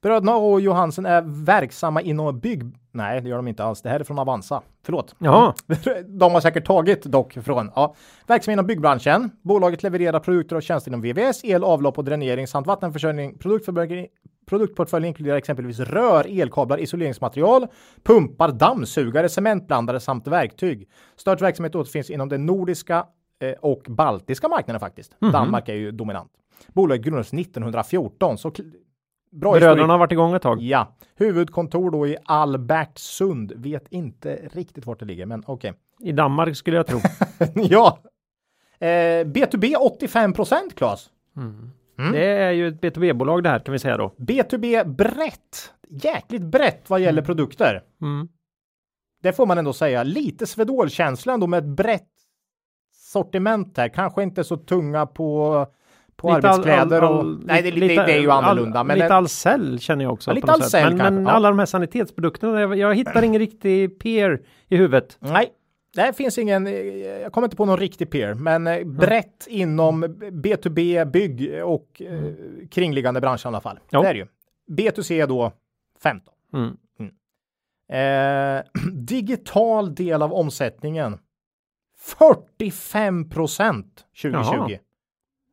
[0.00, 2.62] Bröderna och Johansen är verksamma inom bygg...
[2.92, 3.82] Nej, det gör de inte alls.
[3.82, 4.62] Det här är från Avanza.
[4.84, 5.14] Förlåt.
[5.18, 5.54] Jaha.
[6.06, 7.70] De har säkert tagit dock från.
[7.74, 7.94] Ja.
[8.26, 9.30] Verksamma inom byggbranschen.
[9.42, 13.38] Bolaget levererar produkter och tjänster inom VVS, el, avlopp och dränering samt vattenförsörjning.
[13.38, 14.06] Produktförbättring
[14.48, 17.66] Produktportföljen inkluderar exempelvis rör, elkablar, isoleringsmaterial,
[18.02, 20.88] pumpar, dammsugare, cementblandare samt verktyg.
[21.16, 23.06] Störst verksamhet återfinns inom den nordiska
[23.42, 25.16] eh, och baltiska marknaden faktiskt.
[25.20, 25.32] Mhm.
[25.32, 26.30] Danmark är ju dominant.
[26.68, 28.52] Bolaget grundades 1914, så
[29.30, 29.90] bra Bröderna historik.
[29.90, 30.62] har varit igång ett tag.
[30.62, 33.52] Ja, huvudkontor då i Albertsund.
[33.56, 35.72] Vet inte riktigt vart det ligger, men okej.
[36.00, 36.98] I Danmark skulle jag tro.
[37.54, 37.98] ja.
[38.78, 41.10] Eh, B2B 85 procent, Claes.
[41.36, 42.12] Mm.
[42.12, 44.14] Det är ju ett B2B-bolag det här kan vi säga då.
[44.16, 45.72] B2B brett.
[45.88, 47.82] Jäkligt brett vad gäller produkter.
[48.02, 48.28] Mm.
[49.22, 50.02] Det får man ändå säga.
[50.02, 52.08] Lite Swedol-känsla ändå med ett brett
[52.92, 53.88] sortiment här.
[53.88, 55.66] Kanske inte så tunga på,
[56.18, 57.18] på Lite all- arbetskläder all- och...
[57.20, 58.84] all- nej, det, lite- det, är ju all- annorlunda.
[58.84, 60.30] men lite Ahlsell känner jag också.
[60.30, 60.52] Ja, lite.
[60.52, 61.30] Ahlsell Men, kanske, men ja.
[61.30, 65.16] alla de här sanitetsprodukterna, jag, jag hittar ingen riktig peer i huvudet.
[65.20, 65.52] Nej,
[65.94, 66.66] det finns ingen,
[67.22, 72.22] jag kommer inte på någon riktig peer, men eh, brett inom B2B, bygg och eh,
[72.70, 73.78] kringliggande branscher i alla fall.
[73.90, 74.02] Ja.
[74.02, 74.26] Det är det ju.
[74.70, 75.52] B2C är då
[76.02, 76.34] 15.
[76.54, 76.76] Mm.
[77.92, 81.18] Eh, digital del av omsättningen
[81.98, 84.54] 45 procent 2020.
[84.56, 84.68] Jaha.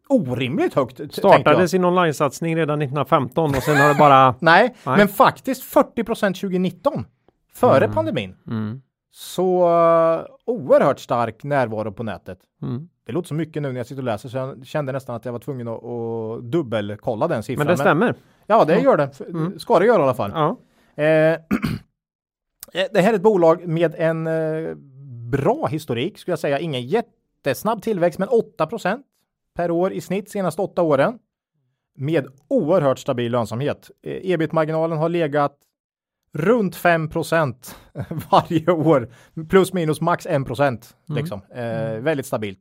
[0.10, 1.14] Orimligt högt.
[1.14, 4.36] Startade sin online-satsning redan 1915 och sen har det bara...
[4.40, 4.98] Nej, Nej.
[4.98, 7.06] men faktiskt 40 procent 2019.
[7.54, 7.96] Före Mm.
[7.96, 8.36] pandemin.
[8.48, 8.82] Mm.
[9.12, 12.40] Så uh, oerhört stark närvaro på nätet.
[12.62, 12.90] Mm.
[13.06, 15.26] Det låter så mycket nu när jag sitter och läser så jag kände nästan att
[15.26, 17.68] jag var tvungen att, att dubbelkolla den siffran.
[17.68, 18.16] Men det stämmer.
[18.48, 18.80] ja, det Ja.
[18.82, 19.20] gör det.
[19.30, 19.60] Mm.
[19.60, 20.32] Ska det göra i alla fall.
[20.34, 20.58] Ja.
[22.74, 24.76] Eh, det här är ett bolag med en eh,
[25.32, 26.60] bra historik skulle jag säga.
[26.60, 28.68] Ingen jättesnabb tillväxt, men 8
[29.56, 31.20] per år i snitt senaste åtta åren.
[31.98, 33.92] Med oerhört stabil lönsamhet.
[34.04, 35.58] Eh, Ebit-marginalen har legat
[36.34, 37.76] runt 5%
[38.32, 39.10] varje år.
[39.50, 40.82] Plus minus max 1 Mm.
[41.08, 41.42] liksom.
[41.54, 42.60] Eh, väldigt stabilt.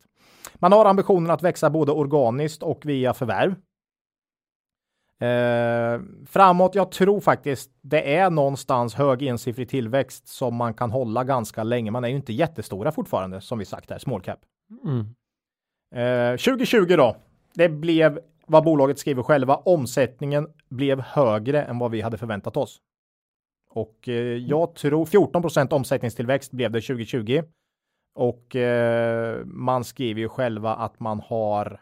[0.55, 3.55] Man har ambitionen att växa både organiskt och via förvärv.
[5.21, 11.25] Eh, framåt, jag tror faktiskt det är någonstans hög ensiffrig tillväxt som man kan hålla
[11.25, 11.91] ganska länge.
[11.91, 14.39] Man är ju inte jättestora fortfarande som vi sagt här, small cap.
[14.85, 15.07] Mm.
[15.95, 17.17] Eh, 2020 då,
[17.55, 19.55] det blev vad bolaget skriver själva.
[19.57, 22.79] Omsättningen blev högre än vad vi hade förväntat oss.
[23.71, 27.43] Och eh, jag tror 14% omsättningstillväxt blev det 2020.
[28.15, 31.81] Och eh, man skriver ju själva att man har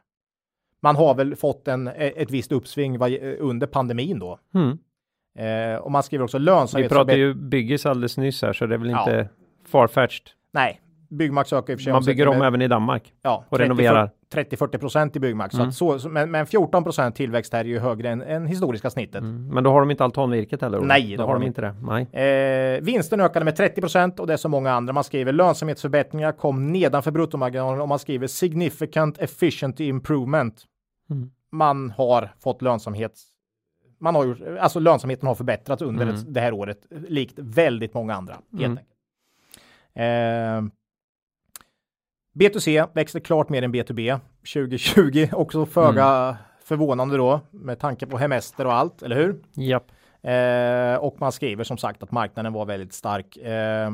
[0.83, 4.38] man har väl fått en, ett visst uppsving vad, under pandemin då.
[4.55, 4.79] Mm.
[5.38, 6.88] Eh, och man skriver också Vi lönsamhet.
[6.92, 9.01] pratade ju byggis alldeles nyss här så det är väl Ja.
[9.03, 9.29] inte
[9.66, 10.31] farfetched.
[10.53, 10.81] Nej,
[11.12, 13.12] Byggmax ökar i och för sig Man bygger om med- även i Danmark.
[13.22, 14.11] ja, och renoverar.
[14.35, 15.55] 30-40 procent i Byggmax.
[15.55, 15.72] Mm.
[15.72, 19.20] Så men, men 14 procent tillväxt här är ju högre än, än historiska snittet.
[19.20, 19.48] Mm.
[19.48, 20.79] Men då har de inte altanvirket heller?
[20.79, 20.85] då?
[20.85, 21.75] Nej, då har de inte det.
[21.83, 22.03] Nej.
[22.77, 24.92] Eh, vinsten ökade med 30 procent och det är så många andra.
[24.92, 30.62] Man skriver lönsamhetsförbättringar kom nedanför bruttomarginalen och man skriver significant efficiency improvement.
[31.11, 31.31] Mm.
[31.53, 33.12] Man har fått lönsamhet.
[34.01, 36.16] Man har gjort, alltså lönsamheten har förbättrats under Mm.
[36.33, 38.33] det här året, likt väldigt många andra.
[38.53, 38.70] Helt Mm.
[38.70, 38.88] enkelt.
[39.94, 40.79] Eh,
[42.34, 44.20] B2C växte klart mer än B2B
[44.54, 46.36] 2020, också föga Mm.
[46.64, 49.42] förvånande då med tanke på hemester och allt, eller hur?
[49.54, 49.92] Japp.
[50.22, 53.36] Eh, och man skriver som sagt att marknaden var väldigt stark.
[53.36, 53.92] Eh,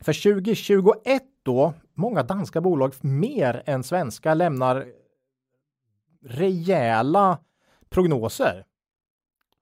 [0.00, 4.86] för 2021 då, många danska bolag mer än svenska lämnar
[6.24, 7.38] rejäla
[7.90, 8.64] prognoser.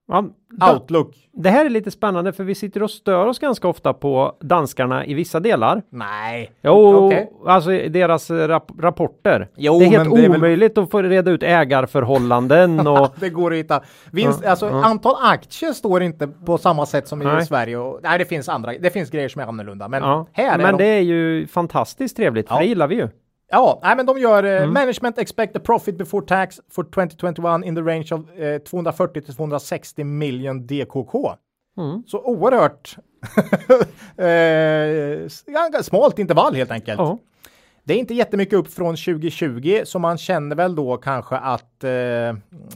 [0.07, 0.23] Ja,
[0.73, 1.15] Outlook.
[1.33, 5.05] det här är lite spännande för vi sitter och stör oss ganska ofta på danskarna
[5.05, 5.81] i vissa delar.
[5.89, 6.51] Nej.
[6.61, 7.31] Jo, Okej.
[7.45, 9.49] alltså deras rap rapporter.
[9.55, 13.29] Jo, det är helt det är väl- omöjligt att få reda ut ägarförhållanden och Det
[13.29, 13.81] går att hitta.
[14.11, 14.85] Vinst, Ja, alltså ja.
[14.85, 17.45] antal aktier står inte på samma sätt som i Nej.
[17.45, 17.77] Sverige.
[17.77, 18.73] Och, nej, det finns andra.
[18.79, 19.87] Det finns grejer som är annorlunda.
[19.87, 23.07] Men här är Men de, det är ju fantastiskt trevligt, för det gillar vi ju.
[23.49, 24.73] Ja, nej, men de gör eh, Mm.
[24.73, 29.35] management expect the profit before tax for 2021 in the range of eh, 240 till
[29.35, 31.33] 260 million DKK.
[31.77, 32.03] Mm.
[32.07, 32.97] Så oerhört
[34.17, 36.99] eh, smalt intervall helt enkelt.
[36.99, 37.17] Ja.
[37.83, 41.89] Det är inte jättemycket upp från 2020 så man känner väl då kanske att eh,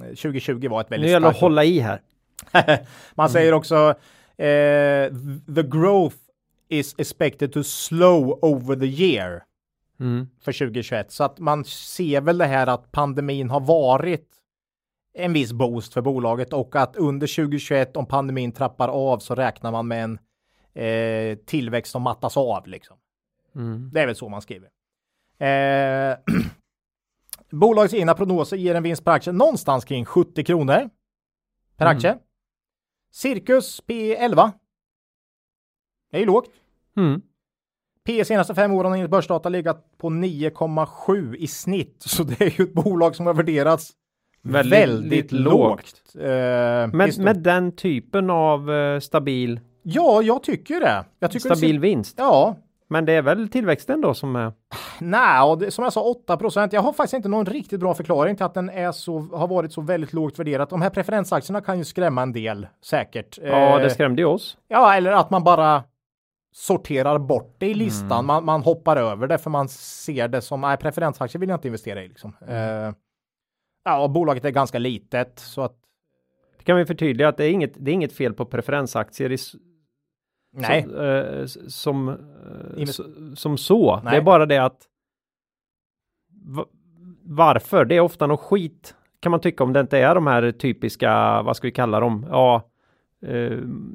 [0.09, 2.01] 2020 var ett Nu väldigt gäller det att starkt hålla i här.
[3.15, 3.89] man säger också
[4.37, 5.11] eh,
[5.55, 6.15] the growth
[6.69, 9.43] is expected to slow over the year
[10.01, 10.27] Mm.
[10.39, 11.11] för 2021.
[11.11, 14.27] Så att man ser väl det här att pandemin har varit
[15.13, 19.71] en viss boost för bolaget och att under 2021 om pandemin trappar av så räknar
[19.71, 20.19] man med en
[20.73, 22.97] eh, tillväxt som mattas av liksom.
[23.55, 23.89] Mm.
[23.93, 24.69] Det är väl så man skriver.
[25.37, 26.17] Eh,
[27.51, 30.89] bolagets egna prognoser ger en vinst per aktie någonstans kring 70 kronor
[31.77, 31.97] per Mm.
[31.97, 32.17] aktie.
[33.11, 34.51] Cirkus P11.
[36.11, 36.49] Det är ju lågt.
[36.97, 37.21] Mm.
[38.05, 41.95] P senaste fem åren har enligt börsdata legat på 9,7 i snitt.
[41.99, 43.91] Så det är ju ett bolag som har värderats
[44.43, 46.01] Väldigt väldigt, lågt.
[46.15, 51.05] Eh, Men histor- med den typen av eh, stabil, Ja, jag tycker det.
[51.19, 52.15] Jag tycker stabil det vinst.
[52.17, 52.55] ser, Ja,
[52.89, 54.51] Men det är väl tillväxten då som är...
[54.99, 56.73] nej, och det, som jag sa 8 procent.
[56.73, 59.73] Jag har faktiskt inte någon riktigt bra förklaring till att den är så, har varit
[59.73, 60.69] så väldigt lågt värderat.
[60.69, 63.37] De här preferensaktierna kan ju skrämma en del säkert.
[63.43, 64.57] Ja, Eh, det skrämde ju oss.
[64.67, 65.83] Ja, eller att man bara
[66.51, 67.79] sorterar bort det i Mm.
[67.85, 68.25] listan.
[68.25, 71.67] Man, man hoppar över det för man ser det som, nej, preferensaktier vill jag inte
[71.67, 72.35] investera i liksom.
[72.47, 72.87] Mm.
[72.87, 72.93] Eh,
[73.85, 75.75] ja, och bolaget är ganska litet så att
[76.57, 79.37] Det kan vi förtydliga att det är inget, det är inget fel på preferensaktier i,
[80.53, 80.81] nej.
[80.83, 82.15] Som, eh, s- som, eh,
[82.81, 84.01] Invest- som så.
[84.03, 84.11] Nej.
[84.11, 84.87] Det är bara det att
[86.45, 86.65] va-
[87.23, 87.85] varför?
[87.85, 91.41] Det är ofta något skit kan man tycka om det inte är de här typiska,
[91.41, 92.25] vad ska vi kalla dem?
[92.29, 92.70] Ja,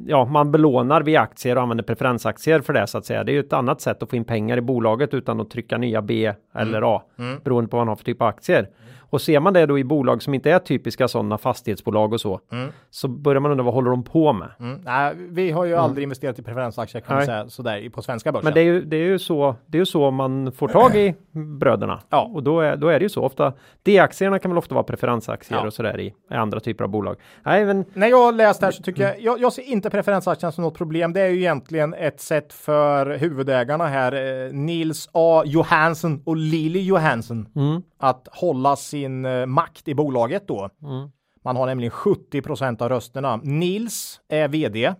[0.07, 3.25] ja, man belånar via aktier och använder preferensaktier för det så att säga.
[3.25, 5.79] Det är ju ett annat sätt att få in pengar i bolaget utan att trycka
[5.79, 7.41] nya B eller A Mm.
[7.45, 8.69] beroende på vad man har för typ av aktier.
[9.17, 12.41] Och ser man det då i bolag som inte är typiska sådana fastighetsbolag och så,
[12.53, 12.69] Mm.
[12.91, 14.49] så börjar man undra vad håller de på med?
[14.61, 14.81] Mm.
[14.85, 18.45] Nej, vi har ju aldrig investerat i preferensaktier kan man säga sådär på svenska börsen.
[18.45, 20.97] Men det är ju, det är ju så, det är ju så man får tag
[20.97, 22.01] i bröderna.
[22.11, 22.31] Ja.
[22.35, 23.53] Och då är, då är det ju så ofta.
[23.83, 25.67] D-aktierna kan väl ofta vara preferensaktier Ja.
[25.67, 27.17] och sådär i, i andra typer av bolag.
[27.43, 30.65] Nej, men När jag läst här så tycker jag, jag, jag ser inte preferensaktien som
[30.65, 31.13] något problem.
[31.13, 34.13] Det är ju egentligen ett sätt för huvudägarna här,
[34.47, 40.49] eh, Nils A Johansson och Lili Johansson, mm, att hålla sin eh, makt i bolaget
[40.49, 40.71] då.
[40.83, 41.11] mm,
[41.45, 43.37] Man har nämligen 70 procent av rösterna.
[43.43, 44.95] Nils är vd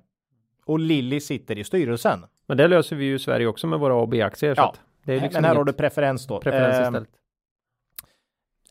[0.65, 2.25] och Lilly sitter i styrelsen.
[2.47, 4.55] men det löser vi ju i Sverige också med våra A och B-aktier.
[4.55, 4.75] så Ja.
[5.05, 6.41] Det är liksom Men här har du preferens då.
[6.41, 7.03] preferens Eh.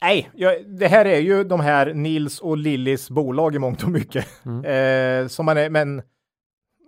[0.01, 3.89] Nej, jag, det här är ju de här Nils och Lillys bolag i mångt och
[3.89, 4.25] mycket.
[4.45, 4.65] Mm.
[5.23, 6.01] Eh, som man är, men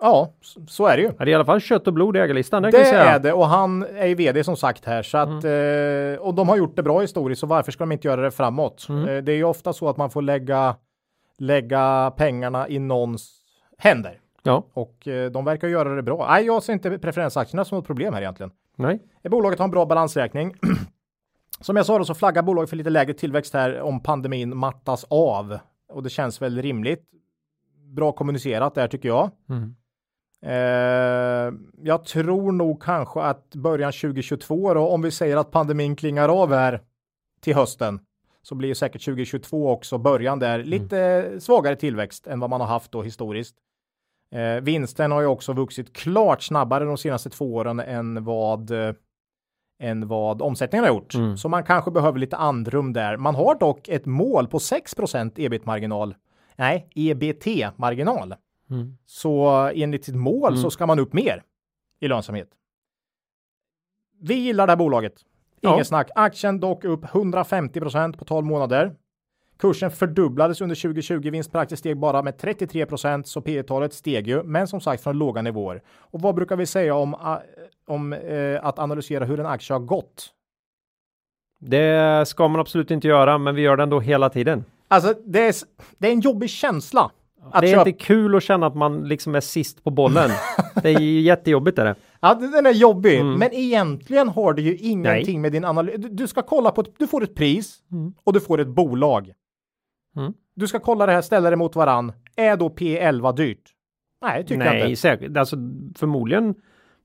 [0.02, 0.34] ja,
[0.68, 1.10] så, är det ju.
[1.12, 3.48] Det är i alla fall kött och blod i ägarlistan, det, Det är det och
[3.48, 6.14] han är ju vd som sagt här så att Mm.
[6.14, 8.32] eh, och de har gjort det bra historiskt så varför ska de inte göra det
[8.32, 8.86] framåt?
[8.90, 9.08] Mm.
[9.10, 10.76] Eh, det är ju ofta så att man får lägga
[11.38, 13.42] lägga pengarna i någons
[13.78, 16.28] händer Ja, och eh, de verkar göra det bra.
[16.30, 18.52] Nej, jag ser inte preferensaktierna som ett problem här egentligen.
[18.76, 19.00] nej.
[19.24, 20.56] Bolaget har en bra balansräkning.
[21.62, 25.06] Som jag sa då så flaggar bolaget för lite lägre tillväxt här om pandemin mattas
[25.10, 25.60] av.
[25.94, 27.04] Och det känns väl rimligt.
[27.96, 29.30] Bra kommunicerat där tycker jag.
[29.50, 29.76] Mm.
[30.46, 36.30] Eh, jag tror nog kanske att början 2022 då, om vi säger att pandemin klingar
[36.30, 36.82] av här
[37.42, 38.00] till hösten,
[38.42, 42.92] så blir säkert 2022 också början där lite svagare tillväxt än vad man har haft
[42.92, 43.56] då historiskt.
[44.32, 48.94] Eh, vinsten har ju också vuxit klart snabbare de senaste två åren än vad eh,
[49.80, 51.14] än vad omsättningen har gjort.
[51.14, 51.38] Mm.
[51.38, 53.18] Så man kanske behöver lite andrum där.
[53.18, 54.96] Man har dock ett mål på 6
[55.36, 56.16] ebit-marginal.
[56.56, 58.36] Nej, EBT-marginal.
[58.72, 58.98] Mm.
[59.06, 60.62] Så enligt sitt mål Mm.
[60.62, 61.44] så ska man upp mer
[62.00, 62.50] i lönsamhet.
[64.22, 65.14] Vi gillar det här bolaget.
[65.62, 65.74] Ja.
[65.74, 66.10] Inget snack.
[66.16, 68.96] Aktien dock upp 150% på 12 månader.
[69.58, 71.30] Kursen fördubblades under 2020.
[71.30, 75.04] Vinst per aktie steg bara med 33% så P talet steg ju, men som sagt
[75.04, 75.82] från låga nivåer.
[75.90, 77.38] Och vad brukar vi säga om,
[77.88, 80.34] om eh, att analysera hur en aktie har gått?
[81.60, 84.66] Det ska man absolut inte göra, men vi gör det ändå hela tiden.
[84.88, 85.56] Alltså, det är,
[85.98, 87.12] det är en jobbig känsla.
[87.52, 90.30] Att det är köpa- inte kul att känna att man liksom är sist på bollen.
[90.84, 91.96] det är jättejobbigt är det.
[92.22, 93.34] Ja, den är jobbig, Mm.
[93.40, 95.96] men egentligen har det ju ingenting med din analys.
[95.98, 98.14] Du, du ska kolla på, ett, du får ett pris Mm.
[98.24, 99.32] och du får ett bolag.
[100.18, 100.34] Mm.
[100.56, 102.12] Du ska kolla det här, ställa det mot varann.
[102.36, 103.74] Är då P11 dyrt?
[104.22, 104.96] Nej, tycker jag Nej, inte.
[105.02, 105.38] säkert.
[105.38, 105.56] Alltså
[105.96, 106.56] förmodligen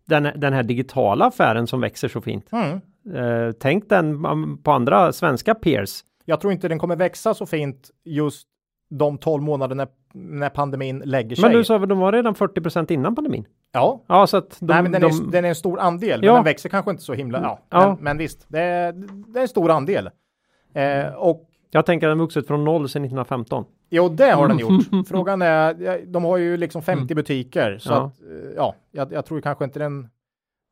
[0.04, 2.48] den, den här digitala affären som växer så fint.
[2.52, 2.80] Mm.
[3.16, 6.00] Eh, tänk den um, på andra svenska peers.
[6.24, 8.48] Jag tror inte den kommer växa så fint just
[8.90, 11.42] de 12 månaderna när, pandemin lägger sig.
[11.44, 13.44] Men du sa väl de var redan 40% innan pandemin?
[13.72, 16.20] ja, Ja, så att de, Nej, men den, de, är, den är en stor andel,
[16.20, 16.34] men Ja.
[16.34, 17.40] den växer kanske inte så himla.
[17.42, 17.86] Ja, Ja.
[17.88, 18.92] Men, men visst, det är,
[19.32, 20.10] det är en stor andel.
[20.74, 23.64] Eh, och jag tänker att den vuxit från noll sedan 1915.
[23.90, 24.58] Jo, det har den
[24.92, 25.08] gjort.
[25.08, 27.96] Frågan är, de har ju liksom 50 butiker så Ja.
[28.06, 30.08] att eh, ja, jag, jag tror kanske inte den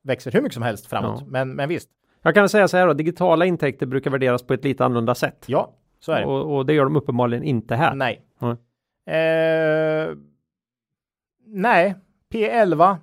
[0.05, 1.21] växer hur mycket som helst framåt.
[1.21, 1.27] Ja.
[1.29, 1.89] Men, men visst,
[2.23, 5.45] Jag kan säga så här då, digitala intäkter brukar värderas på ett lite annorlunda sätt.
[5.47, 6.27] ja, så är det.
[6.27, 7.95] Och, och det gör de uppenbarligen inte här.
[7.95, 8.23] Nej.
[8.41, 8.57] Nej.
[9.11, 10.17] Eh,
[11.47, 11.95] nej,
[12.33, 12.97] P11.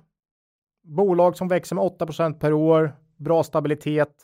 [0.82, 2.92] Bolag som växer med 8% per år.
[3.16, 4.14] Bra stabilitet.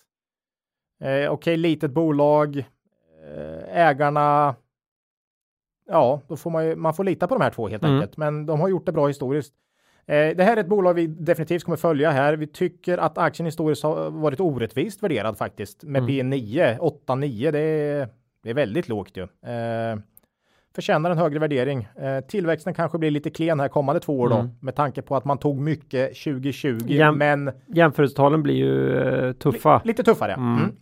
[1.01, 2.57] Eh, Okej, okay, litet bolag.
[2.57, 4.55] Eh, ägarna.
[5.87, 7.94] Ja, då får man ju, man får lita på de här två helt mm.
[7.94, 8.16] enkelt.
[8.16, 9.55] Men de har gjort det bra historiskt.
[10.07, 12.37] Eh, det här är ett bolag vi definitivt kommer följa här.
[12.37, 16.33] Vi tycker att aktien historiskt har varit orättvist värderad faktiskt med mm.
[16.33, 17.51] P9, 8-9.
[17.51, 18.09] Det är,
[18.42, 19.23] det är väldigt lågt ju.
[19.23, 19.99] Eh,
[20.75, 21.89] förtjänar en högre värdering.
[21.97, 24.47] Eh, tillväxten kanske blir lite klen här kommande två år mm.
[24.47, 26.79] då med tanke på att man tog mycket 2020.
[26.87, 29.81] Jäm men jämförelsetalen blir ju eh, tuffa.
[29.85, 30.33] Li lite tuffare.
[30.33, 30.59] Mm.
[30.59, 30.77] Mm.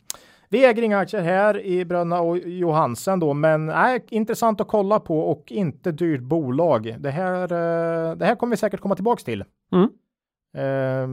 [0.48, 5.00] Vi äger inga aktier här i Bröderna och Johansen då, men nej, intressant att kolla
[5.00, 6.96] på och inte dyrt bolag.
[6.98, 9.44] Det här, eh, det här kommer vi säkert komma tillbaks till.
[9.72, 9.88] Mm.
[10.57, 11.09] Eh,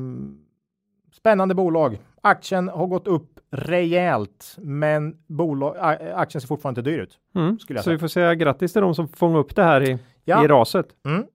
[1.13, 1.99] spännande bolag.
[2.21, 5.75] Aktien har gått upp rejält, men bolag,
[6.15, 7.17] aktien ser fortfarande inte dyr ut.
[7.35, 7.59] Mm.
[7.59, 10.45] Så vi får säga grattis till de som fångar upp det här i, ja.
[10.45, 10.87] i raset.
[11.05, 11.25] Mm.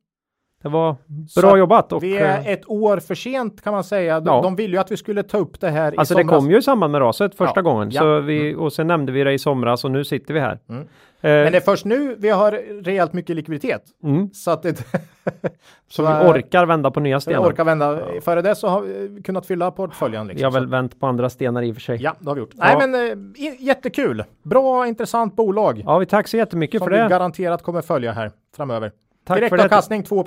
[0.65, 0.97] Det var
[1.41, 1.93] bra så jobbat.
[1.93, 4.21] Och, vi är eh, ett år för sent kan man säga.
[4.21, 4.43] De, ja.
[4.43, 6.63] de ville ju att vi skulle ta upp det här Alltså det kom ju i
[6.63, 7.63] samband med raset första ja.
[7.63, 7.91] gången.
[7.91, 8.01] Ja.
[8.01, 8.61] Så vi, mm.
[8.61, 10.59] Och sen nämnde vi det i somras och nu sitter vi här.
[10.69, 10.81] Mm.
[10.81, 10.87] Eh,
[11.21, 13.83] Men det är först nu vi har rejält mycket likviditet.
[14.05, 14.31] Mm.
[14.33, 14.77] Så att det...
[14.85, 14.85] så,
[15.89, 17.49] så vi orkar vända på nya stenar.
[17.49, 18.01] Orkar vända.
[18.21, 20.27] Före det så har vi kunnat fylla portföljen.
[20.27, 20.39] Liksom.
[20.39, 22.03] Vi har väl vänt på andra stenar i och för sig.
[22.03, 22.53] Ja, det har vi gjort.
[22.55, 24.25] Nej men äh, jättekul.
[24.43, 25.83] Bra intressant bolag.
[25.87, 26.97] Ja, vi tack så jättemycket för det.
[26.97, 28.93] Som vi garanterat kommer följa här framöver.
[29.25, 30.25] Tack Direktavkastning 2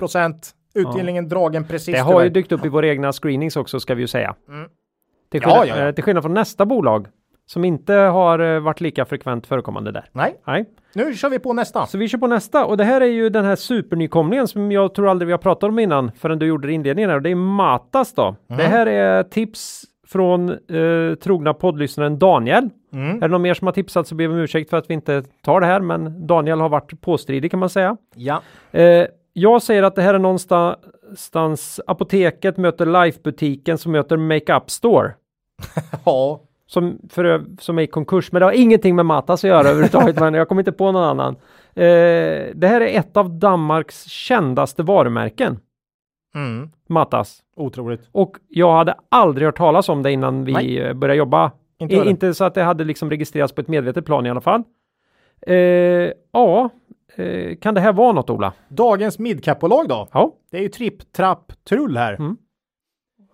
[0.75, 1.29] Utdelningen ja.
[1.29, 1.95] dragen precis.
[1.95, 4.35] Det har ju dykt upp i våra egna screenings också ska vi ju säga.
[4.49, 4.69] Mm.
[5.31, 5.93] Till, skillnad, ja, ja, ja.
[5.93, 7.07] till skillnad från nästa bolag
[7.45, 10.09] som inte har eh, varit lika frekvent förekommande där.
[10.11, 10.41] Nej.
[10.47, 10.65] Nej.
[10.93, 11.85] Nu kör vi på nästa.
[11.85, 14.93] Så vi kör på nästa och det här är ju den här supernykomlingen som jag
[14.93, 17.35] tror aldrig vi har pratat om innan förrän du gjorde inledningen här och det är
[17.35, 18.35] Matas då.
[18.49, 18.57] Mm.
[18.57, 22.69] Det här är tips från eh, trogna poddlyssnaren Daniel.
[22.93, 23.17] Mm.
[23.17, 24.93] Är det någon mer som har tipsat så ber vi om ursäkt för att vi
[24.93, 27.97] inte tar det här men Daniel har varit påstridig kan man säga.
[28.15, 28.41] Ja.
[28.71, 35.13] Eh, jag säger att det här är någonstans apoteket möter Life-butiken som möter Makeup Store.
[36.05, 36.41] ja.
[36.69, 40.15] Som, för, som är i konkurs, men det har ingenting med Matas att göra överhuvudtaget,
[40.19, 41.35] men jag kommer inte på någon annan.
[41.75, 45.59] Eh, det här är ett av Danmarks kändaste varumärken.
[46.37, 46.69] Mm.
[46.87, 47.39] Matas.
[47.55, 48.09] Otroligt.
[48.11, 50.93] Och jag hade aldrig hört talas om det innan vi Nej.
[50.93, 51.51] började jobba.
[51.79, 54.63] Inte, inte så att det hade liksom registrerats på ett medvetet plan i alla fall.
[55.41, 55.55] Eh,
[56.31, 56.69] ja,
[57.17, 58.53] Eh, kan det här vara något Ola?
[58.67, 60.07] Dagens midcap-bolag då?
[60.11, 60.33] Ja.
[60.51, 62.13] Det är ju tripp, trapp, trull här.
[62.13, 62.37] Mm.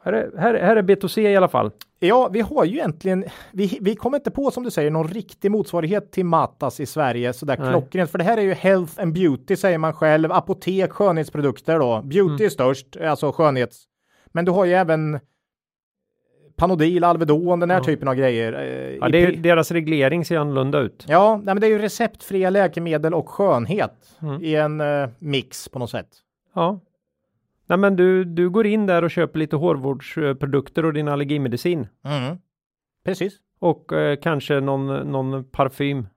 [0.04, 1.72] Här, är, här, här är B2C i alla fall.
[2.08, 5.52] Ja, vi har ju egentligen, vi, vi kommer inte på som du säger någon riktig
[5.52, 9.56] motsvarighet till Matas i Sverige sådär klockrent, för det här är ju health and beauty
[9.56, 12.02] säger man själv, apotek, skönhetsprodukter då.
[12.02, 12.46] Beauty mm.
[12.46, 13.84] är störst, alltså skönhets.
[14.32, 15.20] Men du har ju även
[16.56, 17.84] Panodil, Alvedon, den här ja.
[17.84, 18.54] typen av grejer.
[18.54, 21.06] Eh, ja, det är, deras reglering ser annorlunda ut.
[21.08, 24.44] Ja, nej, men det är ju receptfria läkemedel och skönhet mm.
[24.44, 26.08] i en eh, mix på något sätt.
[26.56, 26.80] Ja.
[27.68, 31.88] Nej, men du, du går in där och köper lite hårvårdsprodukter och din allergimedicin.
[32.06, 32.38] Mm.
[33.06, 33.34] Precis.
[33.60, 36.08] Och eh, kanske någon, någon parfym.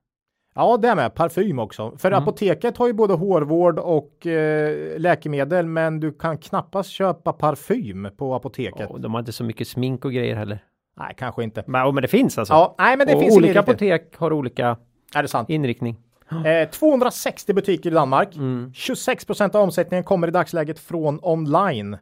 [0.54, 1.96] Ja, det med parfym också.
[1.98, 2.22] För mm.
[2.22, 8.35] apoteket har ju både hårvård och eh, läkemedel, men du kan knappast köpa parfym på
[8.35, 8.90] apoteket.
[8.90, 10.59] Oh, de har inte så mycket smink och grejer heller.
[10.98, 11.64] Nej, kanske inte.
[11.66, 12.54] Men, men det finns alltså?
[12.54, 14.76] Ja, nej, men det och finns olika apotek har olika
[15.14, 15.50] är det sant?
[15.50, 15.96] inriktning.
[16.30, 18.36] Eh, 260 butiker i Danmark.
[18.36, 18.72] Mm.
[18.74, 21.96] 26 av omsättningen kommer i dagsläget från online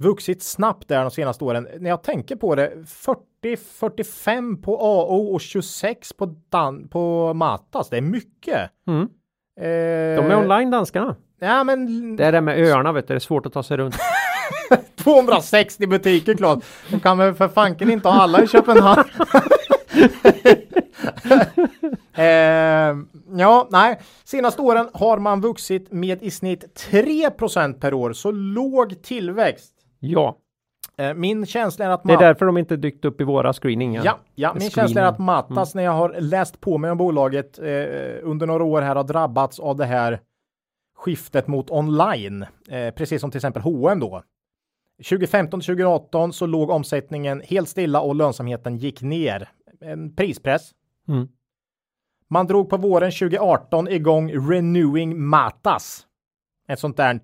[0.00, 1.68] vuxit snabbt där de senaste åren.
[1.78, 2.72] När jag tänker på det,
[3.44, 7.88] 40-45 på AO och 26 på, Dan på Matas.
[7.88, 8.70] Det är mycket.
[8.86, 9.02] Mm.
[9.60, 11.16] Eh, de är online danskarna.
[11.40, 12.16] Ja, men...
[12.16, 13.96] Det är det med öarna, vet du, det är svårt att ta sig runt.
[14.96, 16.64] 260 butiker klart.
[16.90, 19.04] De kan väl för fanken inte ha alla i Köpenhamn.
[22.14, 22.96] eh,
[23.38, 29.02] ja, nej, senaste åren har man vuxit med i snitt 3% per år, så låg
[29.02, 29.74] tillväxt.
[30.00, 30.36] Ja.
[30.96, 34.04] Eh, min känsla är att Det är därför de inte dykt upp i våra screeningar.
[34.04, 35.80] Ja, ja min känsla är att Matas mm.
[35.80, 37.64] när jag har läst på mig om bolaget eh,
[38.22, 40.20] under några år här har drabbats av det här
[40.96, 44.22] skiftet mot online, eh, precis som till exempel H&M då.
[45.08, 49.48] 2015 2018 så låg omsättningen helt stilla och lönsamheten gick ner.
[49.80, 50.70] En prispress.
[51.10, 51.28] Mm.
[52.28, 56.06] Man drog på våren 2018 igång Renewing Matas.
[56.68, 57.20] Ett sånt där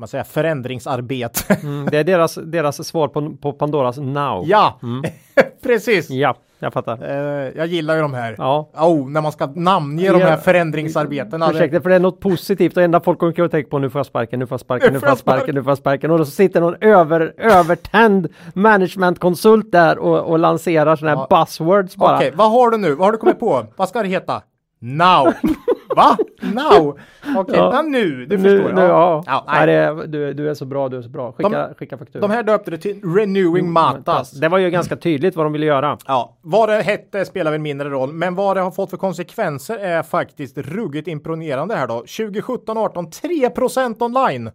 [0.00, 1.54] man säga, förändringsarbete.
[1.62, 4.44] Mm, det är deras, deras svar på, på Pandoras Now.
[4.46, 5.04] Ja, mm.
[5.62, 6.10] precis.
[6.10, 7.02] Ja, jag fattar.
[7.02, 8.34] Uh, jag gillar ju de här.
[8.38, 8.70] Ja.
[8.74, 10.12] Oh, när man ska namnge ja.
[10.12, 11.50] de här förändringsarbetena.
[11.50, 13.98] Ursäkta, för det är något positivt och enda folk kommer att tänka på nu får
[13.98, 16.10] jag sparken, nu får jag sparken, nu får jag sparken, nu får jag sparken.
[16.10, 21.36] Och så sitter någon över, övertänd managementkonsult där och, och lanserar sådana här ja.
[21.40, 22.16] buzzwords bara.
[22.16, 22.94] Okej, okay, vad har du nu?
[22.94, 23.66] Vad har du kommit på?
[23.76, 24.42] vad ska det heta?
[24.78, 25.32] Now!
[25.96, 26.16] Va?
[26.40, 26.98] Now?
[27.36, 27.72] Okej, Ja.
[27.74, 27.82] ja.
[27.82, 28.72] nu, nu, förstår.
[28.72, 29.24] nu, ja.
[29.26, 29.66] Ja, nej.
[29.66, 31.32] det du, du är så bra, du är så bra.
[31.32, 32.20] Skicka, skicka faktura.
[32.20, 34.30] De här döpte det till Renewing Matas.
[34.30, 35.98] Det var ju ganska tydligt vad de ville göra.
[36.06, 39.78] Ja, vad det hette spelar väl mindre roll, men vad det har fått för konsekvenser
[39.78, 42.02] är faktiskt ruggigt imponerande här då.
[42.02, 43.10] 2017-18,
[43.54, 44.50] 3% online.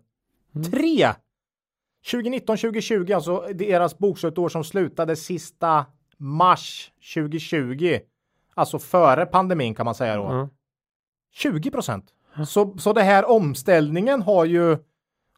[0.72, 1.08] 3!
[2.12, 5.86] 2019-2020, alltså deras bokslutsår som slutade sista
[6.18, 7.98] mars 2020.
[8.54, 10.26] Alltså före pandemin kan man säga då.
[10.26, 10.48] Mm.
[11.36, 12.06] 20 procent.
[12.48, 14.78] Så, så det här omställningen har ju,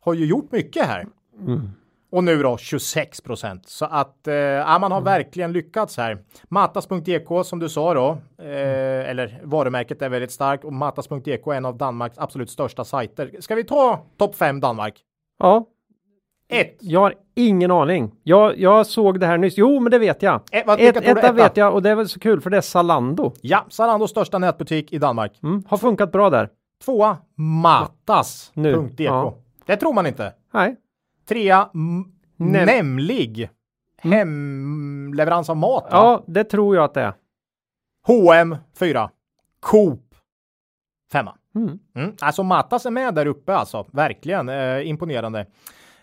[0.01, 1.07] har ju gjort mycket här.
[1.39, 1.69] Mm.
[2.09, 3.67] Och nu då 26 procent.
[3.67, 6.23] Så att eh, ja, man har verkligen lyckats här.
[6.49, 8.09] Matas.ek som du sa då,
[8.43, 13.35] eh, eller varumärket är väldigt starkt och Matas.ek är en av Danmarks absolut största sajter.
[13.39, 15.03] Ska vi ta topp 5 Danmark?
[15.39, 15.65] Ja,
[16.49, 16.77] 1.
[16.79, 18.11] jag har ingen aning.
[18.23, 19.57] Jag, jag såg det här nyss.
[19.57, 20.41] Jo, men det vet jag.
[20.51, 21.31] Eh, vad- Ett, etta etta?
[21.31, 23.33] vet jag och det är väl så kul för det är Zalando.
[23.41, 25.39] Ja, Zalandos största nätbutik i Danmark.
[25.43, 25.63] Mm.
[25.67, 26.49] Har funkat bra där.
[26.85, 28.55] Tvåa Matas.ek.
[28.55, 29.37] Nu, ja.
[29.65, 30.33] Det tror man inte.
[30.53, 30.75] Nej.
[31.27, 32.05] Trea m-
[32.37, 33.49] Nem- Nämlig.
[34.01, 35.83] Hemleverans av mat.
[35.83, 35.89] va?
[35.91, 37.13] Ja, det tror jag att det är.
[38.07, 39.09] H&M 4.
[39.59, 40.15] Coop
[41.11, 41.27] 5.
[41.55, 41.79] Mm.
[41.95, 42.15] Mm.
[42.21, 43.85] Alltså Matas är med där uppe alltså.
[43.91, 45.45] Verkligen eh, imponerande.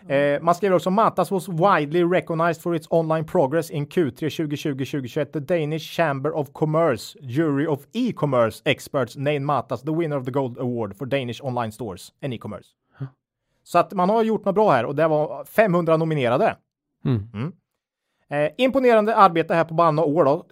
[0.09, 5.25] Eh, man skriver också Matas was widely recognized for its online progress in Q3 2020-2021.
[5.25, 10.31] The Danish Chamber of Commerce Jury of E-commerce experts named Matas the winner of the
[10.31, 12.67] Gold Award for Danish online stores and e-commerce.
[13.63, 16.57] Så att man har gjort något bra här och det var 500 nominerade.
[17.05, 17.51] Mm.
[18.29, 20.45] Eh, imponerande arbete här på bara några år då.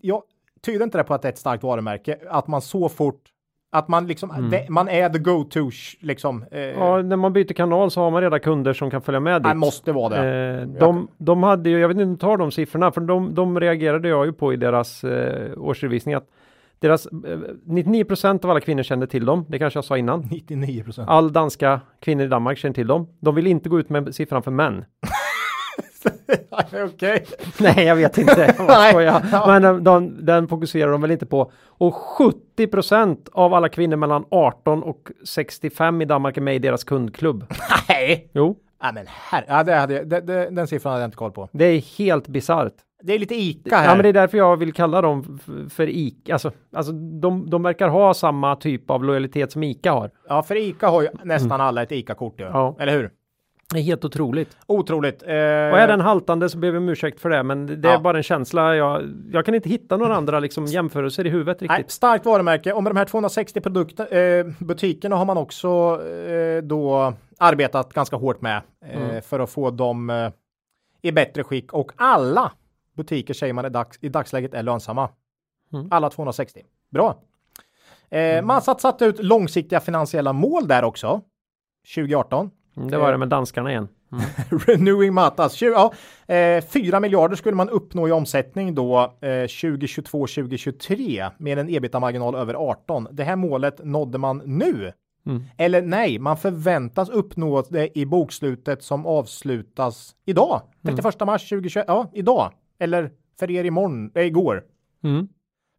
[0.00, 0.22] Jag
[0.60, 3.22] tyder inte det på att det är ett starkt varumärke, att man så fort
[3.72, 6.44] att man liksom, det, man är the go-to liksom.
[6.50, 9.40] Eh, Ja, när man byter kanal så har man redan kunder som kan följa med
[9.42, 9.46] dit.
[9.46, 10.60] man måste vara det.
[10.60, 13.34] Eh, de, de hade ju, jag vet inte om du tar de siffrorna, för de,
[13.34, 16.26] de reagerade jag ju på i deras eh, årsredovisning att
[16.78, 19.44] deras eh, 99% av alla kvinnor kände till dem.
[19.48, 20.20] Det kanske jag sa innan.
[20.30, 21.08] 99 procent.
[21.08, 23.08] All danska kvinnor i Danmark känner till dem.
[23.20, 24.84] De vill inte gå ut med siffran för män.
[26.84, 27.26] Okej.
[27.60, 28.54] Nej, jag vet inte.
[28.68, 29.02] Jag.
[29.02, 29.44] Ja.
[29.46, 31.52] Men de, de, den fokuserar de väl inte på.
[31.66, 31.94] Och
[32.58, 37.44] 70% av alla kvinnor mellan 18 och 65 i Danmark är med i deras kundklubb.
[37.88, 38.30] Nej.
[38.34, 41.32] Jo, Ja, men här, ja, det hade, det, det, den siffran hade jag inte koll
[41.32, 41.48] på.
[41.52, 42.74] det är helt bisarrt.
[43.02, 43.84] Det är lite Ica här.
[43.88, 45.38] Ja, men det är därför jag vill kalla dem
[45.70, 46.32] för ICA.
[46.32, 50.10] Alltså, alltså de, de verkar ha samma typ av lojalitet som ICA har.
[50.28, 52.44] Ja, för Ica har ju nästan alla ett Ica-kort ju.
[52.44, 52.76] Ja.
[52.80, 53.10] Eller hur?
[53.72, 54.56] Det är helt otroligt.
[54.66, 55.22] Otroligt.
[55.22, 55.32] Eh, Och
[55.78, 58.00] är den haltande så ber vi om ursäkt för det, men det är Ja.
[58.00, 58.76] bara en känsla.
[58.76, 59.02] Jag,
[59.32, 61.90] jag kan inte hitta några andra liksom, jämförelser i huvudet Nej, riktigt.
[61.92, 65.68] starkt varumärke och med de här 260 produkter, eh, butikerna har man också
[66.08, 69.22] eh, då arbetat ganska hårt med eh, Mm.
[69.22, 70.30] för att få dem eh,
[71.02, 72.52] i bättre skick och alla
[72.96, 75.08] butiker säger man i, dags, i dagsläget är lönsamma.
[75.72, 75.88] Mm.
[75.90, 76.60] Alla 260.
[76.90, 77.18] Bra.
[78.10, 81.20] Eh, Man satt, satt ut långsiktiga finansiella mål där också.
[81.94, 82.50] 2018.
[82.80, 83.88] Mm, Det var det med danskarna igen.
[84.66, 85.52] Renewing Matas.
[85.52, 85.92] 20, ja,
[86.34, 92.54] eh, 4 miljarder skulle man uppnå i omsättning då eh, 2022-2023 med en ebitda-marginal över
[92.54, 93.08] 18.
[93.12, 94.92] Det här målet nådde man nu.
[95.26, 95.42] Mm.
[95.56, 100.60] Eller nej, man förväntas uppnå det i bokslutet som avslutas idag.
[100.82, 101.84] 31 mars 2021.
[101.88, 102.52] Ja, idag.
[102.78, 104.62] Eller för er imorgon, eh, igår.
[105.04, 105.28] Mm.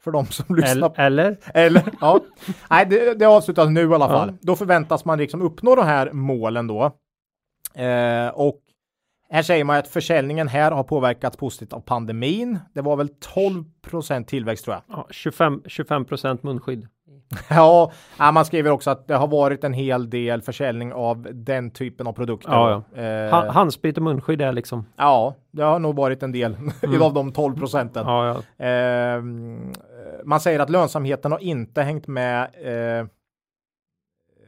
[0.04, 0.94] För de som lyssnar.
[1.00, 1.38] Eller, eller?
[1.54, 2.20] Eller ja,
[2.70, 4.28] nej, det, det avslutas nu i alla fall.
[4.30, 4.38] Ja.
[4.42, 6.84] Då förväntas man liksom uppnå de här målen då.
[7.74, 8.60] Eh, och
[9.30, 12.60] här säger man att försäljningen här har påverkats positivt av pandemin.
[12.74, 13.10] Det var väl
[13.88, 14.98] 12% tillväxt tror jag.
[14.98, 16.06] Ja, 25, 25
[16.42, 16.88] munskydd.
[17.50, 21.72] Ja, ja, man skriver också att det har varit en hel del försäljning av den
[21.72, 22.52] typen av produkter.
[22.52, 23.02] Ja, då.
[23.02, 24.86] Eh, Ha, handsprit och munskydd är liksom.
[24.98, 26.56] ja, det har nog varit en del
[27.02, 28.08] av de 12 procenten.
[28.08, 28.66] Ja, ja.
[28.66, 29.24] Eh,
[30.24, 32.44] man säger att lönsamheten har inte hängt med
[33.00, 33.08] eh,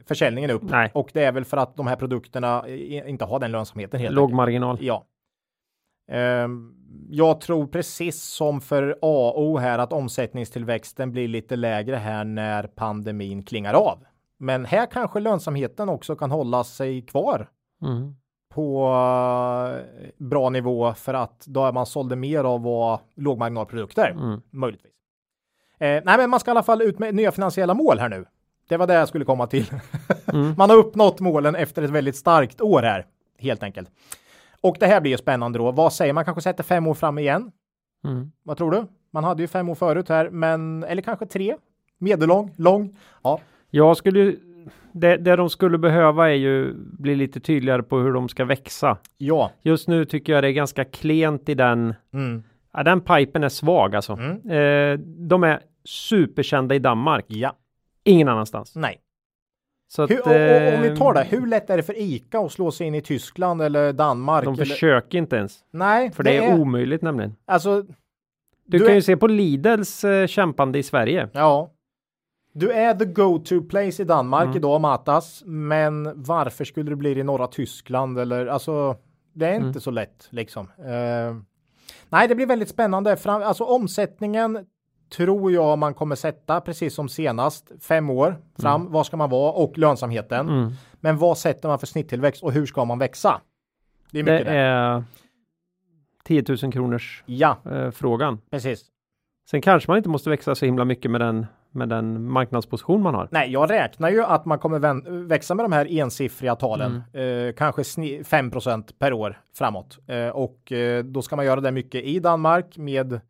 [0.08, 0.62] försäljningen upp.
[0.62, 0.90] Nej.
[0.94, 2.68] Och det är väl för att de här produkterna
[3.06, 4.78] inte har den lönsamheten helt Låg marginal.
[4.80, 5.04] Ja.
[6.08, 6.74] Ehm,
[7.10, 13.42] jag tror precis som för AO här att omsättningstillväxten blir lite lägre här när pandemin
[13.42, 13.98] klingar av.
[14.38, 17.48] Men här kanske lönsamheten också kan hålla sig kvar
[17.82, 18.14] Mm.
[18.54, 18.86] på
[19.76, 24.40] eh, bra nivå för att då är man sålde mer av vad lågmarginalprodukter Mm.
[24.50, 24.92] möjligtvis.
[25.78, 28.24] Eh, nej, men man ska i alla fall ut med nya finansiella mål här nu.
[28.68, 29.66] Det var det jag skulle komma till.
[30.32, 30.54] Mm.
[30.58, 33.06] man har uppnått målen efter ett väldigt starkt år här
[33.38, 33.90] helt enkelt.
[34.60, 35.70] Och det här blir ju spännande då.
[35.72, 36.24] Vad säger man?
[36.24, 37.50] Kanske sätter fem år fram igen.
[38.04, 38.32] Mm.
[38.42, 38.84] Vad tror du?
[39.10, 41.56] Man hade ju fem år förut här, men eller kanske tre.
[41.98, 42.96] Medellång, lång.
[43.22, 44.38] Ja, Jag skulle ju-
[44.92, 48.96] det, det de skulle behöva är ju bli lite tydligare på hur de ska växa.
[49.18, 51.94] ja, Just nu tycker jag det är ganska klent i den.
[52.14, 52.42] mm.
[52.74, 54.12] Ja, den pipen är svag alltså.
[54.12, 54.50] Mm.
[54.50, 54.98] Eh,
[55.28, 57.24] de är superkända i Danmark.
[57.28, 57.56] ja,
[58.04, 58.76] ingen annanstans.
[58.76, 59.00] Nej.
[59.88, 61.98] Så att, Hur, och, och, om vi eh, tar det, hur lätt är det för
[61.98, 64.44] ICA att slå sig in i Tyskland eller Danmark?
[64.44, 64.64] De eller?
[64.64, 65.58] försöker inte ens.
[65.70, 67.36] Nej, För det, är omöjligt nämligen.
[67.46, 67.92] Alltså, Du,
[68.66, 71.28] Du kan är- ju se på Lidls eh, kämpande i Sverige.
[71.32, 71.70] ja.
[72.56, 74.56] Du är the go-to place i Danmark Mm.
[74.56, 75.42] idag, Matas.
[75.46, 78.96] Men varför skulle det bli det i norra Tyskland eller alltså?
[79.32, 79.80] Det är inte Mm.
[79.80, 80.66] så lätt liksom.
[80.78, 81.36] Eh,
[82.14, 83.16] nej, det blir väldigt spännande.
[83.16, 84.66] Fram, alltså omsättningen
[85.16, 88.92] tror jag man kommer sätta precis som senast fem år fram.
[88.92, 90.48] Vad ska man vara och lönsamheten.
[90.48, 90.70] Mm.
[91.00, 93.40] Men vad sätter man för snitttillväxt och hur ska man växa?
[94.10, 94.52] Det är Det mycket det.
[94.58, 95.04] är
[96.24, 98.40] 10 000 kronors Ja, eh, frågan.
[98.50, 98.84] precis.
[99.50, 103.14] Sen kanske man inte måste växa så himla mycket med den, med den marknadsposition man
[103.14, 103.28] har.
[103.30, 107.48] Nej, jag räknar ju att man kommer växa med de här ensiffriga talen, Mm.
[107.48, 108.50] eh, kanske sni- 5
[108.98, 109.98] per år framåt.
[110.06, 113.20] Eh, och eh, då ska man göra det mycket i Danmark med,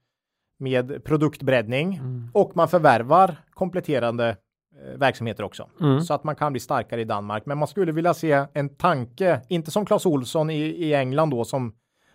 [0.59, 2.29] med produktbreddning Mm.
[2.33, 6.01] och man förvärvar kompletterande eh, verksamheter också Mm.
[6.01, 7.47] så att man kan bli starkare i Danmark.
[7.47, 11.45] Men man skulle vilja se en tanke, inte som Clas Olsson i, i England då
[11.45, 11.75] som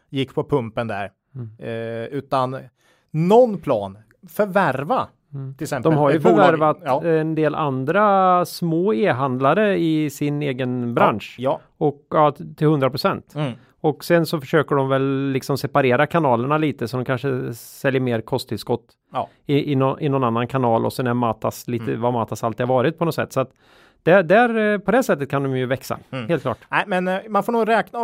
[0.10, 1.50] gick på pumpen där, Mm.
[1.60, 2.58] eh, utan
[3.12, 5.08] någon plan förvärva
[5.58, 5.92] till exempel.
[5.92, 5.96] Mm.
[5.98, 7.04] De har ju förvärvat Ja.
[7.04, 11.36] en del andra små e-handlare i sin egen bransch.
[11.40, 11.60] Ja.
[11.78, 13.34] Och ja, till 100 procent.
[13.36, 13.52] Mm.
[13.82, 18.22] Och sen så försöker de väl liksom separera kanalerna lite så de kanske säljer mer
[18.22, 19.30] kosttillskott Ja.
[19.46, 22.02] i, i, nå- i någon annan kanal och sen är Matas lite Mm.
[22.02, 23.34] vad Matas alltid har varit på något sätt.
[23.34, 23.52] Så att
[24.04, 26.28] där, där, eh, på det sättet kan de ju växa, Mm.
[26.30, 26.58] helt klart.
[26.72, 28.00] Nej, men eh, man får nog räkna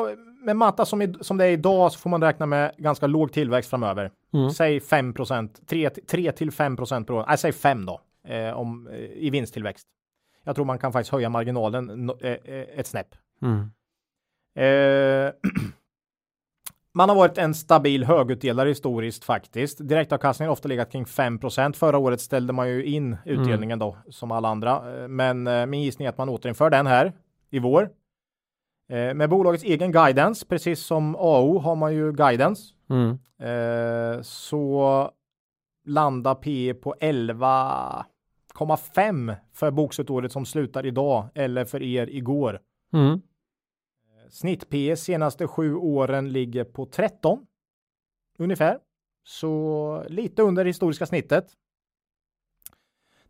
[0.46, 3.34] med Matta som, i, som det är idag så får man räkna med ganska låg
[3.34, 4.12] tillväxt framöver.
[4.34, 4.50] Mm.
[4.50, 5.14] Säg 5
[5.68, 7.26] 3, 3 till 5 per år.
[7.28, 9.88] Nej, säg 5 då eh, om, eh, i vinsttillväxt.
[10.44, 13.08] Jag tror man kan faktiskt höja marginalen eh, eh, ett snäpp.
[13.42, 13.72] Mm.
[14.56, 15.34] Eh,
[16.94, 19.88] man har varit en stabil högutdelare historiskt faktiskt.
[19.88, 24.32] Direktavkastningen har ofta legat kring 5% Förra året ställde man ju in utdelningen då som
[24.32, 25.02] alla andra.
[25.02, 27.14] Eh, Men min gissning är att man återinför den här
[27.50, 27.90] i vår.
[28.90, 32.74] Eh, med bolagets egen guidance, precis som AO har man ju guidance.
[32.90, 33.18] Mm.
[33.40, 35.12] Eh, så
[35.86, 42.60] landar P på 11,5 för bokslutsåret som slutar idag eller för er igår.
[42.94, 43.22] Mm.
[44.30, 47.46] Snitt P senaste sju åren ligger på 13
[48.38, 48.80] ungefär.
[49.24, 51.46] Så lite under det historiska snittet.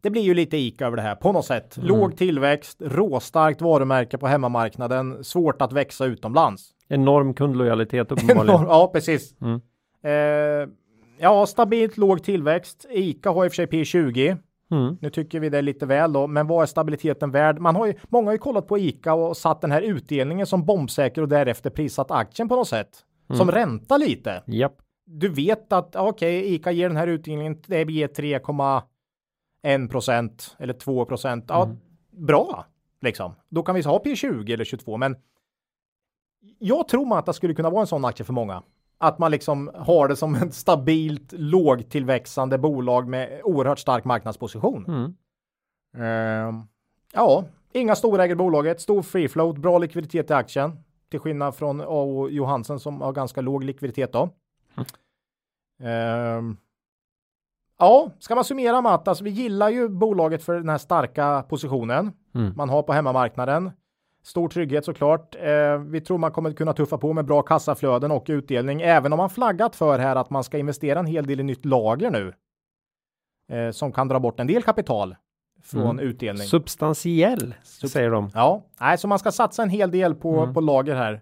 [0.05, 1.77] Det blir ju lite ICA över det här på något sätt.
[1.77, 1.89] Mm.
[1.89, 6.69] Låg tillväxt, råstarkt varumärke på hemmamarknaden, svårt att växa utomlands.
[6.87, 8.55] Enorm kundlojalitet uppenbarligen.
[8.55, 9.35] Enorm, ja, precis.
[9.41, 9.61] Mm.
[10.03, 10.69] Eh,
[11.17, 12.85] ja, stabilt låg tillväxt.
[12.89, 14.37] ICA har i och för sig P20.
[14.71, 14.97] Mm.
[15.01, 17.59] Nu tycker vi det är lite väl då, men vad är stabiliteten värd?
[17.59, 20.65] Man har ju, många har ju kollat på ICA och satt den här utdelningen som
[20.65, 22.89] bombsäker och därefter prissatt aktien på något sätt.
[23.29, 23.37] Mm.
[23.37, 24.43] Som ränta lite.
[24.47, 24.71] Yep.
[25.05, 28.39] Du vet att okej, okay, ICA ger den här utdelningen, det ger 3,
[29.65, 31.31] 1% eller 2%.
[31.31, 31.43] Mm.
[31.47, 31.75] Ja,
[32.11, 32.65] bra
[33.01, 33.35] liksom.
[33.49, 35.15] Då kan vi ha P20 eller 22, men
[36.59, 38.63] jag tror man att det skulle kunna vara en sån aktie för många.
[38.97, 44.85] Att man liksom har det som ett stabilt lågtillväxande bolag med oerhört stark marknadsposition.
[44.87, 45.15] Mm.
[45.97, 46.63] Uh,
[47.13, 50.83] ja, inga storägare i bolaget, stor free float, bra likviditet i aktien.
[51.09, 52.29] Till skillnad från A.O.
[52.29, 54.29] Johansen som har ganska låg likviditet då.
[54.75, 56.49] Mm.
[56.49, 56.55] Uh,
[57.79, 62.11] ja, ska man summera Matt, alltså vi gillar ju bolaget för den här starka positionen
[62.35, 62.53] Mm.
[62.57, 63.71] man har på hemmamarknaden.
[64.23, 65.35] Stor trygghet såklart.
[65.39, 69.17] Eh, vi tror man kommer kunna tuffa på med bra kassaflöden och utdelning, även om
[69.17, 72.33] man flaggat för här att man ska investera en hel del i nytt lager nu.
[73.51, 75.15] Eh, som kan dra bort en del kapital
[75.63, 75.99] från Mm.
[75.99, 76.47] utdelning.
[76.47, 78.29] Substantiell, Sub- säger de.
[78.33, 80.53] Ja, nej, så man ska satsa en hel del på, Mm.
[80.53, 81.21] på lager här.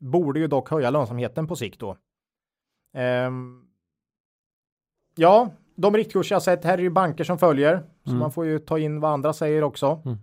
[0.00, 1.96] Borde ju dock höja lönsamheten på sikt då.
[2.94, 3.62] Ehm,
[5.16, 5.50] ja,
[5.80, 8.18] de riktkurser jag sett, här är ju banker som följer, så Mm.
[8.20, 10.02] man får ju ta in vad andra säger också.
[10.04, 10.18] Mm.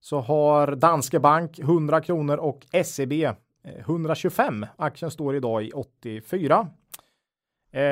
[0.00, 3.34] Så har Danske Bank 100 kronor och SEB eh,
[3.78, 4.66] 125.
[4.76, 6.68] Aktien står idag i 84.
[7.72, 7.82] Eh,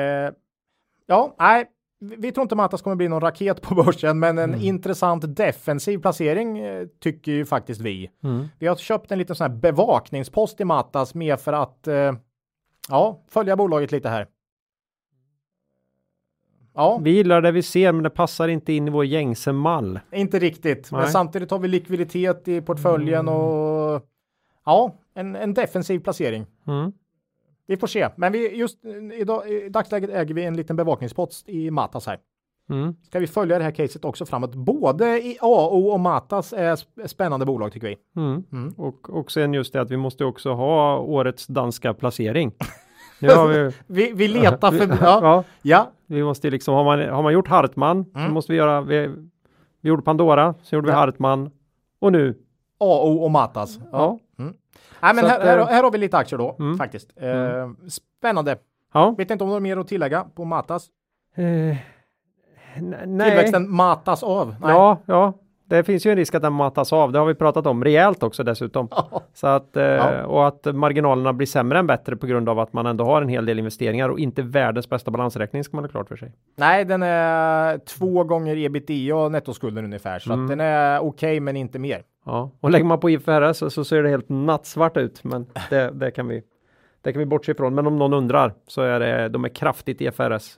[1.05, 1.65] ja, nej,
[1.99, 4.61] vi tror inte Matas kommer bli någon raket på börsen, men en Mm.
[4.65, 8.09] intressant defensiv placering eh, tycker ju faktiskt vi.
[8.23, 8.47] Mm.
[8.59, 12.13] Vi har köpt en liten sån här bevakningspost i Matas mer för att eh,
[12.89, 14.27] ja, följa bolaget lite här.
[16.75, 19.99] Ja, Vi gillar det vi ser, men det passar inte in i vår gängse mall.
[20.11, 20.91] inte riktigt.
[20.91, 21.09] Men Nej.
[21.09, 24.01] samtidigt har vi likviditet i portföljen och
[24.65, 26.45] ja, en, en defensiv placering.
[26.67, 26.91] Mm.
[27.67, 28.79] Vi får se, men vi just
[29.19, 32.19] idag, i dagsläget äger vi en liten bevakningspost i Matas här.
[32.69, 32.95] Mm.
[33.03, 34.55] Ska vi följa det här caset också framåt?
[34.55, 37.97] Både i AO och Matas är sp- spännande bolag tycker vi.
[38.21, 38.43] Mm.
[38.51, 38.73] Mm.
[38.77, 42.51] Och, och sen just det att vi måste också ha årets danska placering.
[43.19, 44.97] Nu vi, Vi, vi letar för...
[45.01, 48.27] Ja, ja, vi måste liksom, har man, har man gjort Hartman, Mm.
[48.27, 49.07] så måste vi göra, vi,
[49.81, 50.97] Vi gjorde Pandora, sen gjorde vi Ja.
[50.99, 51.51] Hartman
[51.99, 52.37] och nu.
[52.79, 53.79] AO och Matas.
[53.91, 54.19] Ja.
[55.01, 56.77] Nej, men Så här, att, här, eh, här har vi lite aktier då, Mm.
[56.77, 57.11] faktiskt.
[57.15, 58.57] Eh, spännande.
[58.93, 59.15] Ja.
[59.17, 60.87] Vet inte om du har mer att tillägga på Matas?
[61.35, 61.77] Eh, nej.
[63.29, 64.47] Tillväxten matas av.
[64.61, 64.71] Nej.
[64.71, 65.33] Ja, ja.
[65.67, 67.11] Det finns ju en risk att den matas av.
[67.11, 68.87] Det har vi pratat om rejält också dessutom.
[69.33, 70.25] Så att, eh, Ja.
[70.25, 73.29] Och att marginalerna blir sämre än bättre på grund av att man ändå har en
[73.29, 76.31] hel del investeringar och inte världens bästa balansräkning ska man ha klart för sig.
[76.55, 80.19] Nej, den är två gånger ebitda och nettoskulden ungefär.
[80.19, 80.47] Så Mm.
[80.47, 82.01] den är okej, men inte mer.
[82.25, 85.91] Ja, och lägger man på IFRS så, så ser det helt nattsvart ut, men det,
[85.93, 86.43] det kan vi
[87.01, 87.75] det kan vi bortse ifrån.
[87.75, 90.57] Men om någon undrar så är det, de är kraftigt IFRS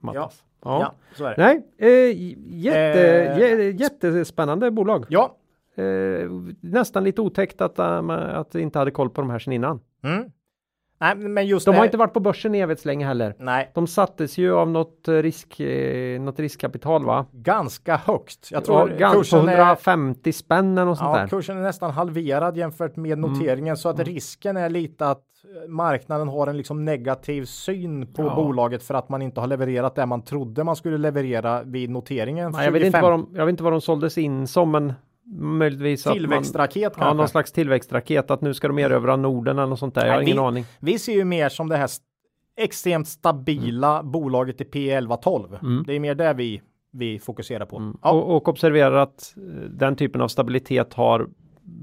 [0.00, 0.44] Matas.
[0.64, 0.80] Ja.
[0.80, 1.42] Ja, så är det.
[1.42, 2.16] Nej, eh,
[2.64, 5.06] jätte, Eh, jä- jättespännande bolag.
[5.08, 5.36] Ja.
[5.74, 6.30] Eh,
[6.60, 9.80] nästan lite otäckt att, um, att inte hade koll på de här sedan innan.
[10.04, 10.30] Mm.
[11.00, 11.78] Nej, men just De det.
[11.78, 13.34] har inte varit på börsen evighetslänge heller.
[13.38, 17.26] Nej, De sattes ju av något, eh, risk, eh, något riskkapital va?
[17.32, 18.48] ganska högt.
[18.50, 21.18] Jag Ja, tror på kursen är, 150 spänn eller något sånt ja, där.
[21.20, 21.28] Mm.
[21.30, 25.22] kursen är nästan halverad jämfört med noteringen så att risken är lite att
[25.64, 28.34] eh, marknaden har en liksom negativ syn på Ja.
[28.34, 32.52] bolaget för att man inte har levererat det man trodde man skulle leverera vid noteringen.
[32.52, 33.02] Nej, jag, vet inte 25.
[33.02, 34.92] vad de, jag vet inte vad de såldes in som, men
[35.40, 37.14] möjligtvis att man, Tillväxtraket Ja, kanske.
[37.14, 40.06] någon slags tillväxtraket, att nu ska de erövra Norden eller något sånt där.
[40.06, 40.64] Jag har Nej, ingen vi- aning.
[40.80, 41.90] Vi ser ju mer som det här
[42.56, 45.58] extremt stabila bolaget i P1112.
[45.62, 45.84] Mm.
[45.86, 46.62] Det är mer det vi,
[46.92, 47.76] vi fokuserar på.
[47.76, 47.96] Mm.
[48.02, 48.10] Ja.
[48.10, 51.28] Och, och observerar att eh, den typen av stabilitet har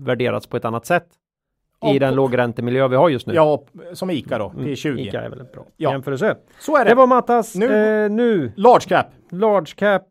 [0.05, 3.33] värderats på ett annat sätt i Ja, den lågräntemiljö vi har just nu.
[3.33, 4.65] ja, som ICA då, Mm.
[4.65, 4.99] P20.
[4.99, 5.91] Ica är väl en bra Ja.
[5.91, 6.35] jämförelse.
[6.59, 6.91] Så är det.
[6.91, 7.55] Det var Mattas.
[7.55, 7.65] Nu,
[8.05, 9.05] eh, nu Large cap.
[9.31, 10.01] large cap.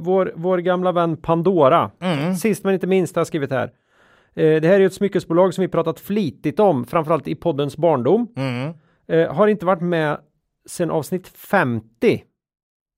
[0.00, 1.90] Vår, vår gamla vän Pandora.
[2.00, 2.34] Mm.
[2.34, 3.64] Sist men inte minst har skrivit här.
[4.34, 7.76] Eh, det här är ju ett smyckesbolag som vi pratat flitigt om, framförallt i poddens
[7.76, 8.26] barndom.
[8.36, 8.72] Mm.
[9.08, 10.18] Eh, har inte varit med
[10.68, 12.22] sedan avsnitt 50.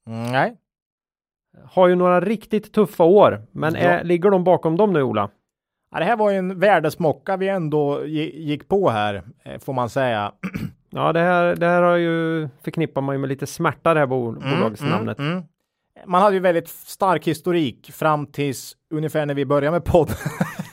[0.06, 0.56] Nej.
[1.64, 3.80] Har ju några riktigt tuffa år, men Ja.
[3.80, 5.28] är, ligger de bakom dem nu Ola?
[5.90, 9.72] Ja, det här var ju en värdesmocka vi ändå gi- gick på här, eh, får
[9.72, 10.32] man säga.
[10.94, 14.06] Ja, det här, det här har ju förknippar man ju med lite smärta det här
[14.06, 15.18] bo, bolagsnamnet.
[15.18, 15.44] Mm, mm.
[16.06, 20.16] Man hade ju väldigt stark historik fram tills ungefär när vi började med podden.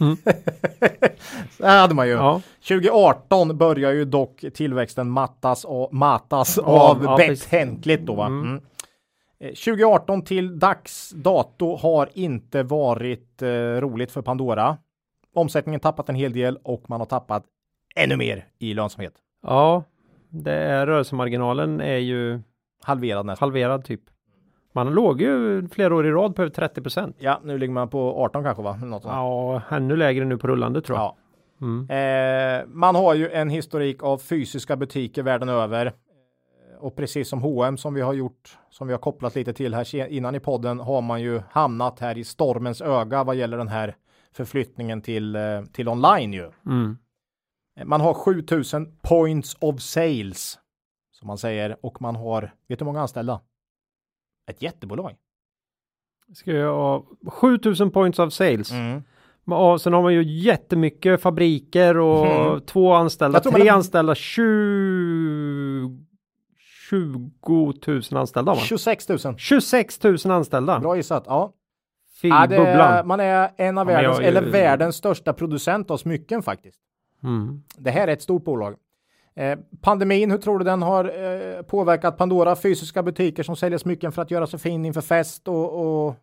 [0.01, 0.17] Mm.
[1.57, 2.13] det hade man ju.
[2.13, 8.25] Ja, 2018 börjar ju dock tillväxten mattas och matas Ja, av ja, betänkligt då va.
[8.25, 8.47] Mm.
[8.47, 8.63] Mm.
[9.39, 14.77] Eh, 2018 till dags dato har inte varit eh, roligt för Pandora.
[15.35, 17.43] Omsättningen tappat en hel del och man har tappat
[17.95, 19.13] ännu mer i lönsamhet.
[19.43, 19.83] ja
[20.29, 22.41] det är, rörelsemarginalen är ju
[22.83, 23.45] Halverad nästan.
[23.45, 24.01] halverad typ.
[24.83, 27.15] Man låg ju flera år i rad på över 30 procent.
[27.19, 28.75] Ja, nu ligger man på 18 kanske va?
[28.75, 29.13] Något sånt.
[29.13, 31.05] Ja, ännu lägre nu på rullande tror jag.
[31.05, 31.15] Ja.
[31.61, 31.89] Mm.
[31.89, 35.85] Eh, man har ju en historik av fysiska butiker världen över.
[35.85, 35.91] Eh,
[36.79, 40.07] Och precis som H&M som vi har gjort, som vi har kopplat lite till här
[40.07, 43.95] innan i podden, har man ju hamnat här i stormens öga vad gäller den här
[44.31, 45.41] förflyttningen till, eh,
[45.73, 46.51] till online ju.
[46.65, 46.97] Mm.
[47.79, 50.59] Eh, Man har 7000 points of sales,
[51.11, 53.39] som man säger, och man har, vet du hur många anställda?
[54.49, 55.15] Ett jättebolag.
[56.33, 58.71] Ska jag ha 7000 points of sales.
[58.71, 59.01] Mm.
[59.45, 62.61] Och sen har man ju jättemycket fabriker och Mm.
[62.61, 65.97] två anställda, tre man- anställda, 20,
[66.89, 68.51] 20 000 anställda.
[68.53, 68.59] Va?
[68.59, 69.19] 26 000.
[69.37, 70.79] 26 000 anställda.
[70.79, 71.23] Bra gissat.
[71.27, 71.53] Ja.
[72.21, 73.07] Fy ja det, bubblan.
[73.07, 76.79] man är en av Ja, världens, jag- eller världens största producent av smycken faktiskt.
[77.23, 77.63] Mm.
[77.77, 78.75] Det här är ett stort bolag.
[79.35, 82.55] Eh, pandemin, hur tror du den har eh, påverkat Pandora?
[82.55, 86.15] Fysiska butiker som säljer smycken för att göra sig fin inför fest och, och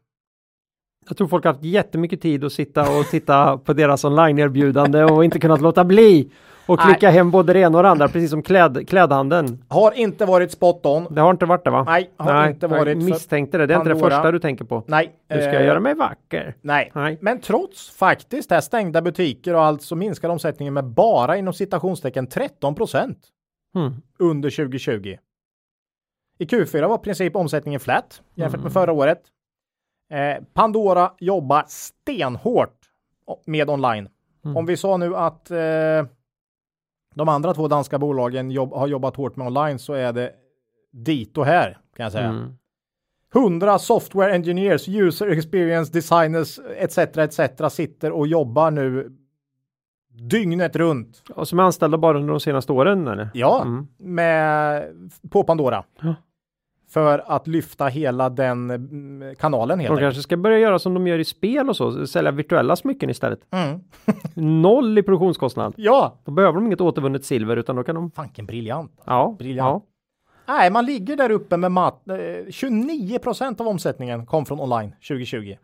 [1.08, 5.24] Jag tror folk har haft jättemycket tid att sitta och titta på deras online-erbjudande och
[5.24, 6.30] inte kunnat låta bli
[6.68, 6.86] och Nej.
[6.86, 9.64] klicka hem både det ena och det andra, precis som kläd, klädhandeln.
[9.68, 11.06] har inte varit spot on.
[11.14, 11.84] Det har inte varit det va?
[11.86, 13.66] Nej, har inte varit Jag misstänkte det.
[13.66, 14.10] Det är inte det Pandora.
[14.16, 14.82] första du tänker på.
[14.86, 15.12] Nej.
[15.30, 16.54] Nu ska eh, jag göra mig vacker.
[16.60, 16.90] Nej.
[16.94, 17.18] Nej.
[17.20, 22.26] Men trots faktiskt här stängda butiker och allt så minskar omsättningen med bara inom citationstecken
[22.26, 23.18] 13 procent
[23.76, 23.92] Mm.
[24.18, 25.16] under 2020.
[26.38, 28.62] I Q4 var i princip omsättningen flat jämfört Mm.
[28.64, 29.22] med förra året.
[30.12, 32.74] Eh, Pandora jobbar stenhårt
[33.46, 34.08] med online.
[34.44, 34.56] Mm.
[34.56, 35.56] Om vi sa nu att eh,
[37.16, 40.32] de andra två danska bolagen jobb, har jobbat hårt med online så är det
[40.92, 42.28] dito här kan jag säga.
[42.28, 42.52] Mm.
[43.34, 46.98] 100 software engineers, user experience designers etc.
[46.98, 47.40] etc.
[47.74, 49.12] sitter och jobbar nu
[50.30, 51.22] dygnet runt.
[51.34, 53.28] Och som är anställda bara under de senaste åren eller?
[53.34, 53.86] Ja, Mm.
[53.98, 54.84] med,
[55.30, 55.84] på Pandora.
[56.00, 56.14] Ja.
[56.88, 61.06] För att lyfta hela den mm, kanalen helt De kanske ska börja göra som de
[61.06, 63.40] gör i spel och så, sälja virtuella smycken istället.
[63.50, 63.80] Mm.
[64.62, 65.74] Noll i produktionskostnad.
[65.76, 69.00] Ja, Då behöver de inget återvunnet silver utan då kan de, fanken briljant.
[69.04, 69.84] ja, Briljant.
[70.48, 72.08] Nej, man ligger där uppe med mat.
[72.08, 75.54] Eh, 29 procent av omsättningen kom från online 2020.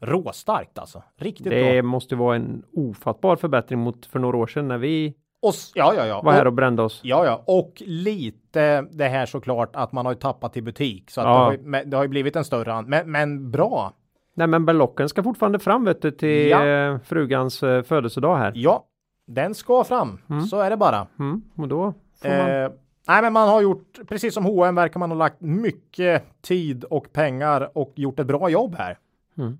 [0.00, 1.02] Råstarkt alltså.
[1.18, 1.64] Riktigt Mm.
[1.74, 1.90] Det bra.
[1.90, 6.06] måste vara en ofattbar förbättring mot för några år sedan när vi Och, ja, ja,
[6.06, 6.22] ja.
[6.22, 7.00] var här och, brände oss.
[7.04, 7.42] ja, ja.
[7.46, 11.10] Och lite det här såklart att man har ju tappat i butik.
[11.10, 11.32] Så att Ja.
[11.32, 12.82] det, har ju, det har ju blivit en större.
[12.82, 13.92] Men, men bra.
[14.34, 16.66] Nej, men berlocken ska fortfarande fram vet du, till Ja.
[16.66, 18.52] eh, frugans eh, födelsedag här.
[18.54, 18.84] Ja,
[19.26, 20.18] den ska fram.
[20.50, 21.06] Så är det bara.
[21.18, 22.38] Mm, och då får man...
[22.50, 22.70] Eh,
[23.08, 27.12] nej, men man har gjort, precis som H&M verkar man ha lagt mycket tid och
[27.12, 28.98] pengar och gjort ett bra jobb här.
[29.38, 29.58] Mm.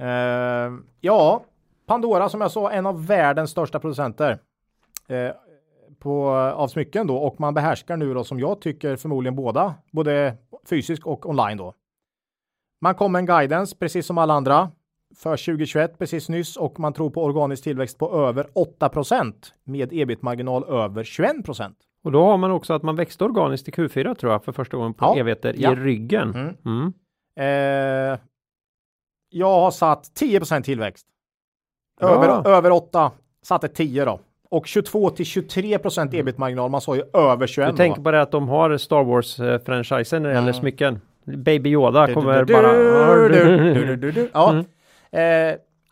[0.00, 1.44] Eh, ja,
[1.86, 4.38] Pandora som jag sa, en av världens största producenter
[5.08, 5.30] eh,
[5.98, 10.36] på, av smycken då och man behärskar nu då som jag tycker förmodligen båda, både
[10.70, 11.74] fysisk och online då.
[12.80, 14.70] Man kom med en guidance precis som alla andra
[15.16, 18.90] för 2021 precis nyss och man tror på organisk tillväxt på över 8
[19.64, 24.14] med ebit-marginal över 21% Och då har man också att man växte organiskt i Q4
[24.14, 25.16] tror jag för första gången på Ja.
[25.20, 25.72] evigheter Ja.
[25.72, 26.34] i ryggen.
[26.34, 26.54] Mm.
[26.64, 26.92] Mm.
[27.36, 28.18] Eh,
[29.28, 31.06] jag har satt 10% tillväxt.
[32.00, 33.10] Över, över 8
[33.42, 34.20] satte 10 då.
[34.50, 36.70] Och 22 till 23 procent ebit-marginal.
[36.70, 37.70] Man sa ju över 21.
[37.70, 40.54] Du tänker på det att de har Star Wars-franchisen när det gäller Mm.
[40.60, 41.00] smycken.
[41.24, 44.28] Baby Yoda kommer bara...
[44.32, 44.50] Ja.
[44.50, 44.64] Mm.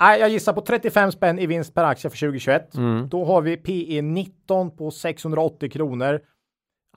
[0.00, 2.74] Nej, jag gissar på 35 spänn i vinst per aktie för 2021.
[2.74, 3.08] Mm.
[3.08, 6.20] Då har vi PE 19 på 680 kronor.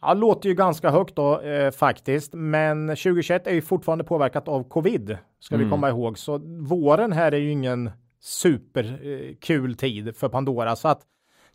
[0.02, 4.64] Ja, låter ju ganska högt då eh, faktiskt, men 2021 är ju fortfarande påverkat av
[4.70, 5.72] covid ska vi Mm.
[5.72, 6.18] komma ihåg.
[6.18, 6.38] Så
[6.70, 7.92] våren här är ju ingen
[8.28, 11.02] superkul kul tid för Pandora så att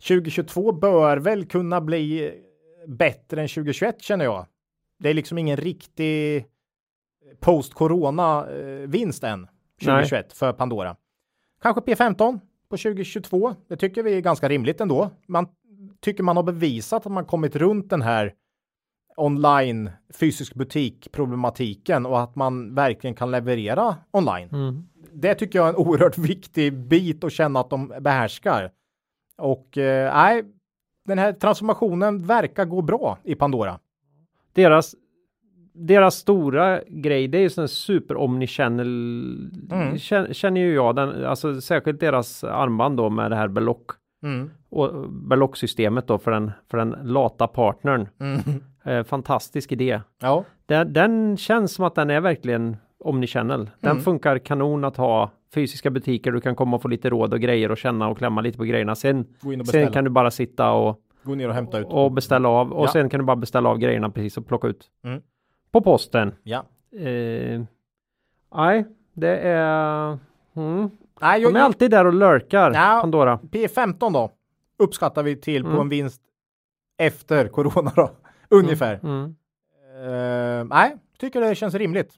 [0.07, 2.33] 2022 bör väl kunna bli
[2.87, 4.45] bättre än 2021 känner jag.
[4.99, 6.45] Det är liksom ingen riktig
[7.39, 9.47] post corona eh, vinst än
[9.81, 10.95] 2021 för Pandora.
[11.61, 13.55] Kanske P15 på 2022.
[13.67, 15.09] Det tycker vi är ganska rimligt ändå.
[15.27, 15.47] Man
[15.99, 18.33] tycker man har bevisat att man kommit runt den här
[19.17, 24.49] online fysisk butik problematiken och att man verkligen kan leverera online.
[24.51, 24.83] Mm.
[25.13, 28.71] Det tycker jag är en oerhört viktig bit att känna att de behärskar.
[29.37, 30.43] Och eh, nej,
[31.05, 33.79] den här transformationen verkar gå bra i Pandora.
[34.53, 34.95] Deras,
[35.73, 38.87] deras stora grej, det är ju sån super omnichannel.
[39.71, 39.97] Mm.
[39.97, 43.91] Känner, känner ju jag, den, alltså särskilt deras armband då med det här belock
[44.23, 44.49] Mm.
[44.69, 48.07] och belocksystemet då för den, för den lata partnern.
[48.19, 48.39] Mm.
[48.85, 50.01] Eh, fantastisk idé.
[50.21, 53.69] Ja, Den, den känns som att den är verkligen omnichannel.
[53.79, 54.03] Den Mm.
[54.03, 56.31] funkar kanon att ha fysiska butiker.
[56.31, 58.63] Du kan komma och få lite råd och grejer och känna och klämma lite på
[58.63, 58.95] grejerna.
[58.95, 59.25] Sen,
[59.71, 61.87] sen kan du bara sitta och, Gå ner och hämta ut.
[61.89, 62.91] och beställa av och Ja.
[62.91, 65.21] sen kan du bara beställa av grejerna precis och plocka ut Mm.
[65.71, 66.33] på posten.
[66.43, 66.65] Ja.
[66.99, 67.61] Eh,
[68.55, 70.17] nej, det är...
[70.55, 70.89] Mm.
[71.21, 72.99] Nej, jag, De är alltid där och lurkar, Ja.
[73.01, 73.39] Pandora.
[73.51, 74.31] P15 då
[74.79, 75.81] uppskattar vi till på Mm.
[75.81, 76.21] en vinst
[76.97, 78.09] efter corona då.
[78.59, 78.99] Ungefär.
[79.03, 79.35] Mm.
[80.05, 82.13] Eh, nej, tycker det känns rimligt.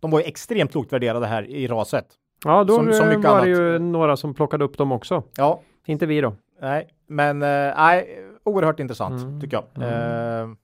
[0.00, 2.06] De var ju extremt lågt värderade här i raset.
[2.44, 3.46] Ja, då Som- som var det annat.
[3.46, 5.22] ju några som plockade upp dem också.
[5.36, 6.34] Ja, Inte vi då.
[6.60, 9.64] nej, men eh, nej, oerhört intressant Mm, tycker jag.
[9.92, 10.56] mm.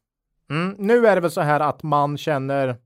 [0.51, 2.77] Mm, nu är det väl så här att man känner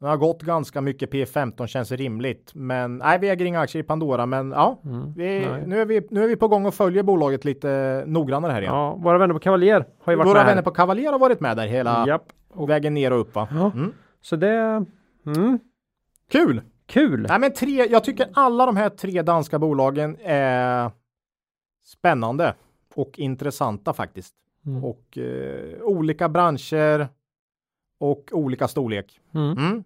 [0.00, 3.86] det har gått ganska mycket P15 känns rimligt, men nej, vi äger inga aktier i
[3.86, 5.12] Pandora, men ja, Mm.
[5.16, 8.60] vi, nu, är vi, nu är vi på gång och följer bolaget lite noggrannare här
[8.62, 8.74] igen.
[8.74, 10.62] Ja, våra vänner på Cavalier har ju varit Våra med vänner här.
[10.62, 12.24] på Cavalier har varit med där hela Japp.
[12.68, 13.48] vägen ner och upp va?
[13.50, 13.70] Ja.
[13.74, 13.92] Mm.
[14.20, 14.84] Så det...
[15.26, 15.58] Mm.
[16.30, 16.62] Kul!
[16.86, 17.26] Kul!
[17.28, 20.90] Nej, men tre, jag tycker alla de här tre danska bolagen är
[21.84, 22.54] spännande
[22.94, 24.34] och intressanta faktiskt.
[24.66, 24.84] Mm.
[24.84, 27.08] Och eh, olika branscher
[27.98, 29.20] och olika storlek.
[29.34, 29.52] Mm.
[29.58, 29.84] Mm.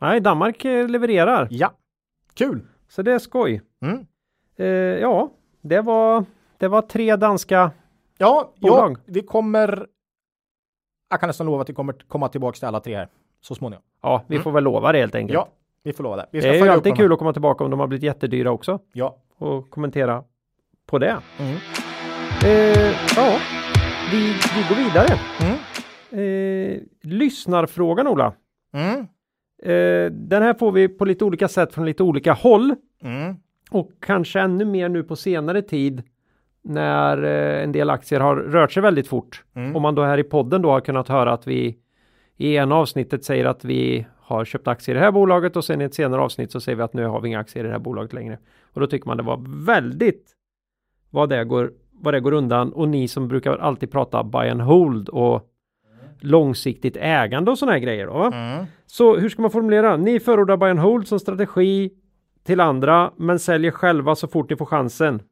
[0.00, 1.48] Nej, Danmark eh, levererar.
[1.50, 1.72] Ja,
[2.34, 2.66] kul!
[2.88, 3.62] Så det är skoj.
[3.82, 4.06] Mm.
[4.56, 4.66] Eh,
[5.00, 6.24] ja, det var,
[6.58, 7.56] det var tre danska...
[8.18, 8.96] Ja, ja, Bolag.
[9.06, 9.86] vi kommer.
[11.10, 13.08] Jag kan nästan lova att vi kommer komma tillbaka till alla tre här
[13.40, 13.82] så småningom.
[14.02, 14.44] Ja, vi Mm.
[14.44, 15.34] får väl lova det helt enkelt.
[15.34, 15.48] Ja,
[15.82, 16.26] vi får lova det.
[16.30, 18.78] Vi det är ju alltid kul att komma tillbaka om de har blivit jättedyra också
[18.92, 19.16] Ja.
[19.36, 20.24] och kommentera
[20.86, 21.20] på det.
[21.38, 21.56] Mm.
[22.44, 23.38] Eh, ja,
[24.12, 25.08] vi, vi går vidare.
[26.12, 28.32] Eh, lyssnarfrågan Ola.
[28.72, 29.00] Mm.
[29.62, 33.34] Eh, den här får vi på lite olika sätt från lite olika håll Mm.
[33.70, 36.02] och kanske ännu mer nu på senare tid
[36.62, 39.44] när eh, en del aktier har rört sig väldigt fort.
[39.54, 39.76] Mm.
[39.76, 41.78] Om man då här i podden då har kunnat höra att vi
[42.36, 45.80] i ena avsnittet säger att vi har köpt aktier i det här bolaget och sen
[45.80, 47.72] i ett senare avsnitt så säger vi att nu har vi inga aktier i det
[47.72, 48.38] här bolaget längre.
[48.72, 50.30] Och då tycker man det var väldigt
[51.10, 54.60] vad det går, vad det går undan och ni som brukar alltid prata buy and
[54.60, 55.49] hold och
[56.20, 58.06] långsiktigt ägande och sådana här grejer.
[58.06, 58.22] Då?
[58.22, 58.64] Mm.
[58.86, 59.96] Så hur ska man formulera?
[59.96, 61.90] Ni förordar buy and hold som strategi
[62.46, 65.22] till andra men säljer själva så fort ni får chansen.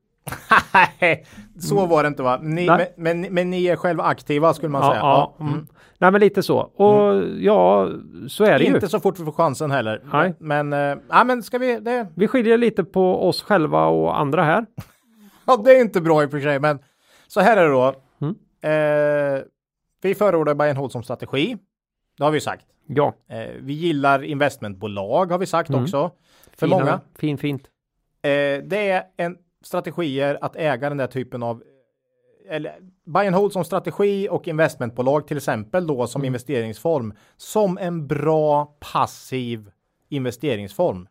[1.01, 1.27] Nej,
[1.61, 2.39] så var det inte va?
[2.43, 5.01] Ni, men, men, men ni är själva aktiva skulle man Ja, säga.
[5.01, 5.67] ja, mm.
[5.99, 6.59] Nej, men lite så.
[6.59, 7.89] Och ja,
[8.29, 8.75] så är det ju.
[8.75, 10.03] Inte så fort vi får chansen heller.
[10.13, 10.35] Nej.
[10.39, 14.43] Men, eh, ja men ska vi, det, Vi skiljer lite på oss själva och andra
[14.43, 14.67] här.
[15.47, 16.79] ja, det är inte bra i och för sig, men
[17.29, 17.95] så här är det då.
[18.21, 18.35] Mm.
[18.63, 19.43] Eh,
[20.01, 21.57] vi förordar buy and hold som strategi.
[22.19, 22.67] Det har vi sagt.
[22.87, 25.83] Ja, Eh, vi gillar investmentbolag har vi sagt Mm.
[25.83, 26.11] också.
[26.57, 27.01] För fina, många.
[27.15, 27.63] Fin, fint.
[28.23, 28.31] Eh,
[28.65, 31.63] det är en strategier att äga den där typen av
[32.51, 32.75] eller
[33.05, 38.77] buy and hold som strategi och investmentbolag till exempel då som investeringsform som en bra
[38.81, 39.71] passiv
[40.09, 41.09] investeringsform.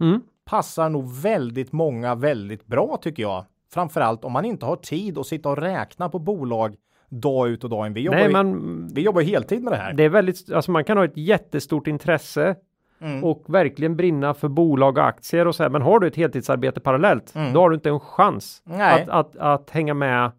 [0.00, 0.20] Mm.
[0.44, 3.44] Passar nog väldigt många väldigt bra tycker jag.
[3.72, 6.76] Framförallt om man inte har tid att sitta och räkna på bolag
[7.10, 7.92] dag ut och dag in.
[7.92, 9.92] Vi jobbar, Nej, ju, vi jobbar heltid med det här.
[9.92, 12.56] det är väldigt, alltså man kan ha ett jättestort intresse
[13.02, 13.24] Mm.
[13.24, 15.70] och verkligen brinna för bolag och aktier och så här.
[15.70, 17.52] Men har du ett heltidsarbete parallellt, Mm.
[17.52, 20.30] då har du inte en chans att, att, att hänga med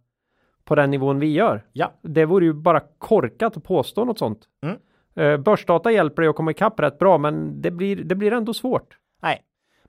[0.65, 1.65] på den nivån vi gör.
[1.73, 1.91] Ja.
[2.01, 4.39] Det vore ju bara korkat att påstå något sånt.
[4.63, 4.77] Mm.
[5.15, 8.53] Eh, börsdata hjälper dig att komma ikapp rätt bra, men det blir, det blir ändå
[8.53, 8.97] svårt.
[9.21, 9.41] Nej.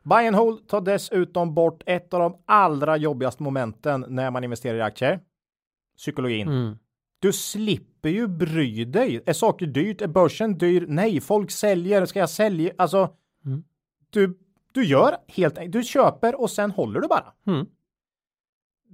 [0.03, 4.79] Buy and hold tar dessutom bort ett av de allra jobbigaste momenten när man investerar
[4.79, 5.21] i aktier.
[5.97, 6.49] Psykologin.
[6.49, 6.79] Mm.
[7.19, 9.23] Du slipper ju bry dig.
[9.27, 10.01] Är saker dyrt?
[10.01, 10.85] Är börsen dyr?
[10.89, 12.07] Nej, folk säljer.
[12.07, 12.73] Ska jag sälja?
[12.79, 13.15] Alltså,
[13.45, 13.65] Mm.
[14.11, 14.39] du,
[14.73, 15.73] du gör helt enkelt.
[15.73, 17.33] Du köper och sen håller du bara.
[17.47, 17.67] Mm.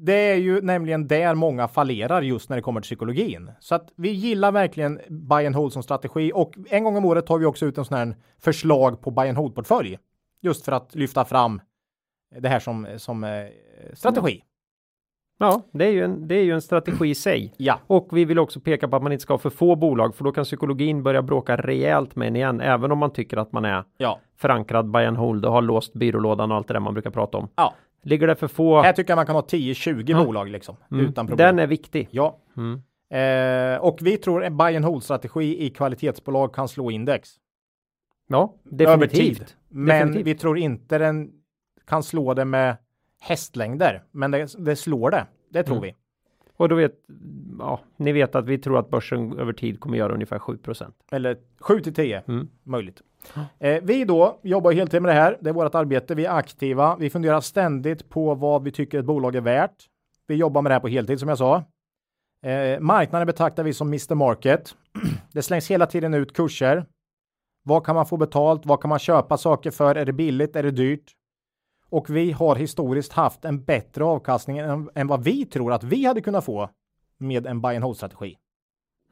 [0.01, 3.51] Det är ju nämligen där många fallerar just när det kommer till psykologin.
[3.61, 7.27] Så att vi gillar verkligen buy and hold som strategi och en gång om året
[7.27, 9.99] tar vi också ut en sån här förslag på buy and hold portfölj.
[10.41, 11.61] Just för att lyfta fram
[12.41, 13.47] det här som, som eh,
[13.95, 14.43] strategi.
[15.41, 17.55] Ja, det är, ju en, det är ju en strategi i sig.
[17.59, 20.15] Ja, Och vi vill också peka på att man inte ska ha för få bolag,
[20.15, 23.53] för då kan psykologin börja bråka rejält med en igen, även om man tycker att
[23.53, 26.81] man är ja, förankrad by and hold och har låst byrålådan och allt det där
[26.81, 27.49] man brukar prata om.
[27.57, 27.75] ja.
[28.03, 28.83] Ligger det för få?
[28.83, 30.25] Här tycker jag man kan ha 10-20 Ja.
[30.25, 31.07] bolag liksom Mm.
[31.07, 31.47] utan problem.
[31.57, 32.09] Den är viktig.
[32.11, 32.81] Ja, Mm.
[33.75, 37.29] eh, och vi tror en buy and hold strategi i kvalitetsbolag kan slå index.
[38.29, 39.39] Ja, Över definitivt.
[39.39, 39.47] tid.
[39.69, 40.27] Men Definitivt.
[40.27, 41.31] vi tror inte den
[41.87, 42.77] kan slå det med
[43.21, 44.03] hästlängder.
[44.11, 45.27] Men det, det slår det.
[45.51, 45.87] Det tror Mm.
[45.87, 45.95] vi.
[46.57, 46.93] Och då vet,
[47.59, 51.37] ja, ni vet att vi tror att börsen över tid kommer göra ungefär 7% Eller
[51.61, 52.49] 7 till 10 Mm.
[52.63, 53.03] möjligt.
[53.59, 55.39] Eh, vi då jobbar heltid med det här.
[55.41, 56.15] Det är vårt arbete.
[56.15, 56.97] Vi är aktiva.
[56.97, 59.77] Vi funderar ständigt på vad vi tycker ett bolag är värt.
[60.27, 61.65] Vi jobbar med det här på heltid som jag sa.
[62.43, 64.75] Eh, marknaden betraktar vi som Mr Market.
[65.33, 66.87] det slängs hela tiden ut kurser.
[67.63, 68.67] Vad kan man få betalt?
[68.67, 69.95] Vad kan man köpa saker för?
[69.95, 70.57] Är det billigt?
[70.57, 71.13] Är det dyrt?
[71.91, 76.05] Och vi har historiskt haft en bättre avkastning än, än vad vi tror att vi
[76.05, 76.71] hade kunnat få
[77.19, 78.37] med en buy and hold strategi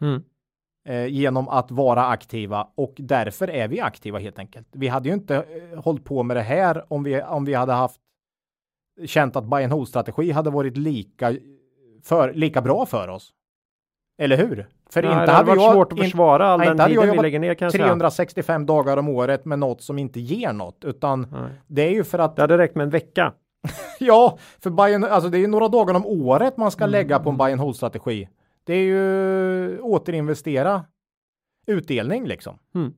[0.01, 0.23] Mm.
[0.85, 4.69] eh, genom att vara aktiva och därför är vi aktiva helt enkelt.
[4.73, 7.73] Vi hade ju inte eh, hållit på med det här om vi, om vi hade
[7.73, 8.01] haft
[9.07, 11.37] känt att buy and hold strategi hade varit lika,
[12.03, 13.33] för, lika bra för oss.
[14.19, 14.67] Eller hur?
[14.91, 17.23] För Ja, inte det hade varit jag, svårt att försvara all Nej, den tiden vi
[17.23, 17.85] lägger ner kan jag säga.
[17.85, 21.51] 365 dagar om året med något som inte ger något, utan Nej.
[21.67, 23.33] det är ju för att Det hade räckt med en vecka.
[23.99, 27.19] Ja, för and, alltså det är ju några dagar om året man ska Mm, lägga
[27.19, 28.29] på en buy and hold strategi.
[28.65, 30.85] Det är ju återinvestera
[31.67, 32.59] utdelning liksom.
[32.75, 32.95] Mm.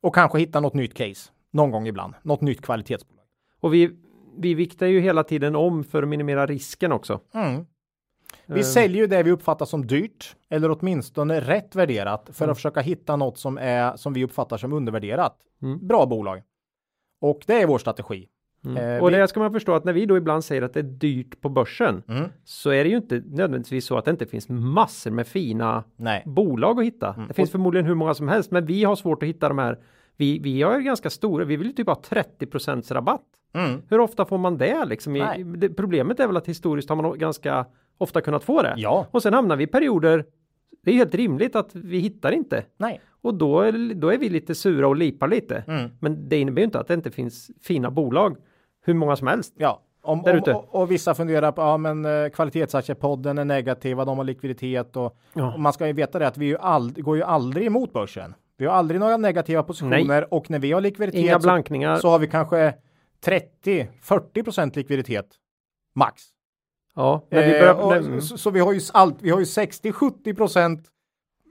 [0.00, 3.24] Och kanske hitta något nytt case någon gång ibland, något nytt kvalitetsbolag.
[3.60, 3.90] Och vi,
[4.38, 7.20] vi viktar ju hela tiden om för att minimera risken också.
[7.34, 7.66] Mm.
[8.54, 12.52] Vi Eh, säljer ju det vi uppfattar som dyrt eller åtminstone rätt värderat för Mm.
[12.52, 15.36] att försöka hitta något som är som vi uppfattar som undervärderat.
[15.62, 15.86] Mm.
[15.86, 16.42] Bra bolag.
[17.20, 18.28] Och det är vår strategi.
[18.64, 18.76] Mm.
[18.96, 20.80] Eh, och vi- det ska man förstå att när vi då ibland säger att det
[20.80, 22.28] är dyrt på börsen Mm.
[22.44, 26.22] så är det ju inte nödvändigtvis så att det inte finns massor med fina Nej.
[26.26, 27.14] bolag att hitta.
[27.14, 27.28] Mm.
[27.28, 29.58] Det finns Och- förmodligen hur många som helst, men vi har svårt att hitta de
[29.58, 29.78] här.
[30.16, 33.22] Vi, vi har ju ganska stora, vi vill ju typ ha 30 rabatt.
[33.54, 33.82] Mm.
[33.88, 35.16] Hur ofta får man det liksom?
[35.16, 37.66] I, det, problemet är väl att historiskt har man ganska
[38.02, 38.74] ofta kunnat få det.
[38.76, 39.06] Ja.
[39.10, 40.24] Och sen hamnar vi i perioder,
[40.84, 42.64] det är helt rimligt att vi hittar inte.
[42.76, 43.00] Nej.
[43.22, 45.64] Och då, är- då är vi lite sura och lipar lite.
[45.66, 45.90] Mm.
[46.00, 48.36] Men det innebär ju inte att det inte finns fina bolag,
[48.84, 49.54] hur många som helst.
[49.56, 54.18] Ja, om, om, och, och vissa funderar på, ja men eh, kvalitetsaktiepodden är negativa, de
[54.18, 55.52] har likviditet och, Ja.
[55.54, 58.34] och man ska ju veta det att vi ju ald, går ju aldrig emot börsen.
[58.56, 61.34] Vi har aldrig några negativa positioner och när vi har likviditet Inga
[61.96, 62.74] så, så har vi kanske
[63.64, 65.26] 30-40 procent likviditet
[65.94, 66.22] max.
[66.96, 69.38] Ja, när vi Eh, börjar, och, när, så, så vi har ju allt, vi har
[69.38, 70.88] ju 60-70 procent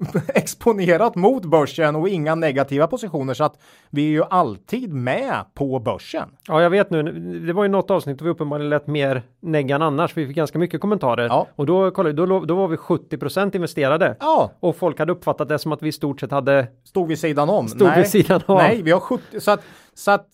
[0.35, 5.79] exponerat mot börsen och inga negativa positioner så att vi är ju alltid med på
[5.79, 6.29] börsen.
[6.47, 7.03] ja, jag vet nu.
[7.47, 10.17] Det var ju något avsnitt där vi uppenbarligen lät mer negg än annars.
[10.17, 11.47] Vi fick ganska mycket kommentarer Ja.
[11.55, 14.15] och då kollade då, då, då var vi 70% investerade.
[14.19, 17.19] Ja, Och folk hade uppfattat det som att vi i stort sett hade stod vid
[17.19, 17.67] sidan om.
[17.67, 17.97] stod Nej.
[17.97, 18.57] vid sidan av.
[18.57, 19.61] Nej, vi har 70 så att,
[19.93, 20.25] så att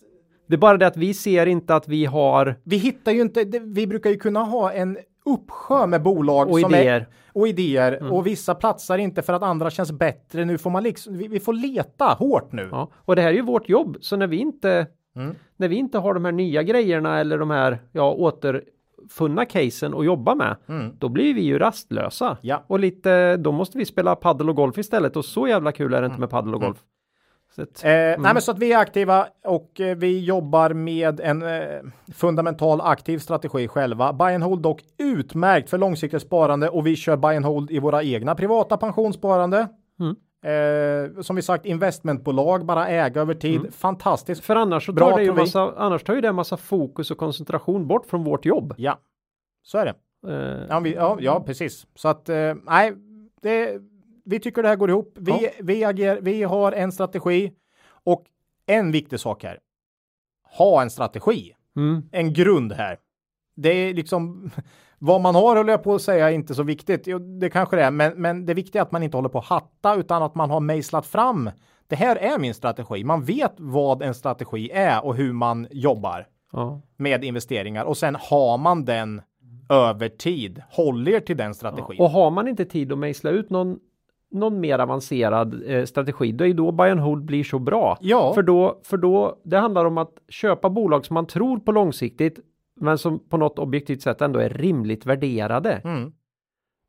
[0.48, 3.44] Det är bara det att vi ser inte att vi har Vi hittar ju inte,
[3.60, 6.96] vi brukar ju kunna ha en uppsjö med bolag och som idéer.
[6.98, 7.02] Mm.
[7.02, 10.46] Är, och idéer och vissa platsar inte för att andra känns bättre.
[10.46, 12.68] Nu får man liksom, vi, vi får leta hårt nu.
[12.72, 15.36] Ja, och det här är ju vårt jobb, så när vi inte Mm.
[15.56, 20.06] när vi inte har de här nya grejerna eller de här ja, återfunna casen att
[20.06, 20.56] jobba med,
[21.00, 22.26] då blir vi ju rastlösa.
[22.26, 22.38] Mm.
[22.42, 22.64] Ja.
[22.68, 26.02] Och lite, då måste vi spela paddel och golf istället och så jävla kul är
[26.02, 26.12] det Mm.
[26.12, 26.78] inte med paddel och golf.
[27.58, 31.20] Så att, Eh, Nej, men så att vi är aktiva och eh, vi jobbar med
[31.20, 31.82] en eh,
[32.14, 34.14] fundamental aktiv strategi själva.
[34.14, 37.80] Buy and hold dock utmärkt för långsiktigt sparande och vi kör buy and hold i
[37.80, 39.68] våra egna privata pensionssparande.
[40.44, 43.74] Eh, som vi sagt, investmentbolag, bara äga över tid.
[43.74, 44.44] Fantastiskt.
[44.46, 47.12] För annars så Bra, tar det ju massa, annars tar ju det en massa fokus
[47.12, 48.74] och koncentration bort från vårt jobb.
[48.78, 49.00] Ja,
[49.64, 49.94] så är det.
[50.34, 51.88] Eh, Ja, vi, ja, ja precis.
[51.96, 52.94] Så att eh, nej,
[53.42, 53.82] det,
[54.30, 55.14] vi tycker det här går ihop.
[55.20, 55.50] Vi, Ja.
[55.60, 57.52] vi, agerar, vi har en strategi
[57.90, 58.26] och
[58.66, 59.60] en viktig sak här.
[60.58, 61.54] Ha en strategi.
[61.76, 62.98] mm, En grund här.
[63.56, 64.52] Det är liksom
[65.00, 67.08] vad man har håller jag på att säga är inte så viktigt.
[67.08, 69.38] Jo, det kanske det är, men, men det viktiga är att man inte håller på
[69.40, 71.50] att hatta utan att man har mejslat fram.
[71.88, 73.04] Det här är min strategi.
[73.04, 76.82] Man vet vad en strategi är och hur man jobbar ja.
[76.98, 79.22] med investeringar och sen har man den
[79.70, 80.64] över tid.
[80.70, 82.02] Håll er till den strategin.
[82.02, 83.80] Och har man inte tid att mejsla ut någon
[84.32, 87.98] någon mer avancerad eh, strategi, då är då buy and hold blir så bra.
[88.02, 88.34] Ja.
[88.34, 92.40] För då, för då, det handlar om att köpa bolag som man tror på långsiktigt,
[92.80, 96.12] men som på något objektivt sätt ändå är rimligt värderade Mm.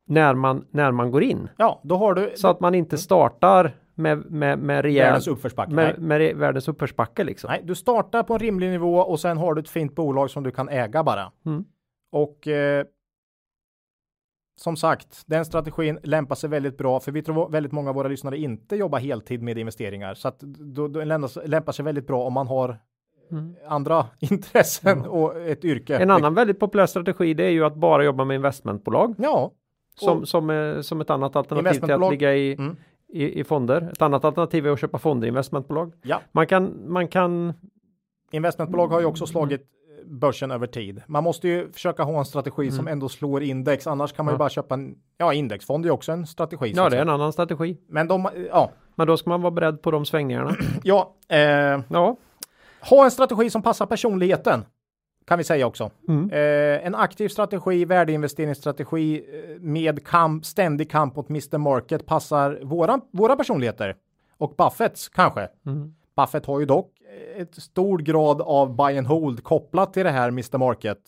[0.08, 1.48] när, man, när man går in.
[1.56, 5.72] Ja, då har du Så att man inte startar med, med, med rejäl, världens uppförsbacke.
[5.72, 7.48] Med, med re- världens uppförsbacke liksom.
[7.50, 10.42] Nej, du startar på en rimlig nivå och sen har du ett fint bolag som
[10.42, 11.32] du kan äga bara.
[11.46, 11.64] Mm.
[12.12, 12.84] Och eh,
[14.60, 18.08] som sagt, den strategin lämpar sig väldigt bra för vi tror väldigt många av våra
[18.08, 22.32] lyssnare inte jobbar heltid med investeringar så att då, då lämpar, sig väldigt bra om
[22.32, 22.78] man har
[23.30, 23.56] Mm.
[23.68, 25.96] andra intressen och ett yrke.
[25.98, 29.52] En annan väldigt populär strategi det är ju att bara jobba med investmentbolag Ja,
[29.94, 32.76] som, som, eh, som ett annat alternativ till att ligga i, Mm.
[33.08, 33.88] i, i fonder.
[33.92, 35.92] Ett annat alternativ är att köpa fonder i investmentbolag.
[36.02, 36.20] ja.
[36.32, 37.52] Man kan, man kan
[38.30, 39.66] Investmentbolag har ju också slagit eh,
[40.06, 41.02] börsen över tid.
[41.06, 44.34] Man måste ju försöka ha en strategi som ändå slår index, annars kan man ju
[44.34, 44.38] Ja.
[44.38, 46.72] bara köpa en ja, indexfond är ju också en strategi.
[46.76, 47.76] ja det är en annan strategi.
[47.88, 50.56] Men de, ja, Men då ska man vara beredd på de svängningarna.
[50.82, 51.38] ja, eh,
[51.88, 52.16] Ja,
[52.90, 54.64] ha en strategi som passar personligheten.
[55.26, 55.90] Kan vi säga också.
[56.08, 56.30] Mm.
[56.30, 61.58] Eh, en aktiv strategi, värdeinvesteringsstrategi eh, med kamp, ständig kamp mot Mr.
[61.58, 63.96] Market passar våra, våra personligheter.
[64.38, 65.48] Och Buffetts kanske.
[65.66, 65.94] Mm.
[66.16, 66.92] Buffett har ju dock
[67.36, 70.58] ett stor grad av buy and hold kopplat till det här Mr.
[70.58, 70.98] Market.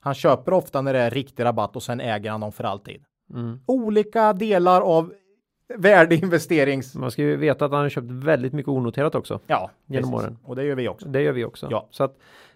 [0.00, 3.02] Han köper ofta när det är riktig rabatt och sen äger han dem för alltid.
[3.34, 3.60] Mm.
[3.66, 5.12] Olika delar av
[5.76, 6.94] värdeinvesterings...
[6.94, 9.40] man ska ju veta att han har köpt väldigt mycket onoterat också.
[9.46, 10.24] Ja, Genom precis.
[10.26, 10.38] åren.
[10.44, 11.08] Och det gör vi också.
[11.08, 11.68] Det gör vi också.
[11.70, 11.88] Ja.
[11.90, 12.10] Så att,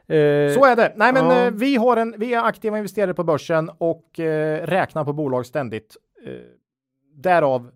[0.07, 0.93] eh, Så är det.
[0.97, 1.45] Nej, men Ja.
[1.47, 2.15] eh, vi har en.
[2.19, 5.97] Vi är aktiva investerare på börsen och eh, räknar på bolag ständigt.
[6.27, 6.33] Eh,
[7.15, 7.71] därav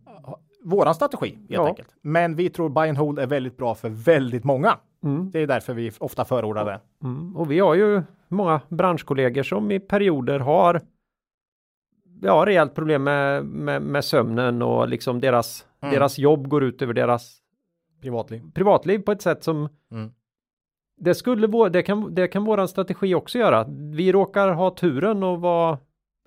[0.65, 1.67] våran strategi helt Ja.
[1.69, 1.89] enkelt.
[2.03, 4.79] Men vi tror buy and hold är väldigt bra för väldigt många.
[5.05, 6.81] Mm, Det är därför vi ofta förordar det.
[7.05, 7.37] mm.
[7.37, 10.81] Och vi har ju många branschkollegor som i perioder har
[12.23, 15.95] ja, rejält problem med, med, med sömnen och liksom deras, Mm.
[15.95, 17.39] deras jobb går ut över deras
[18.01, 18.43] Privatliv.
[18.55, 20.11] privatliv på ett sätt som Mm.
[20.97, 23.65] det skulle vara, det kan, det kan våran strategi också göra.
[23.93, 25.79] Vi råkar ha turen och vara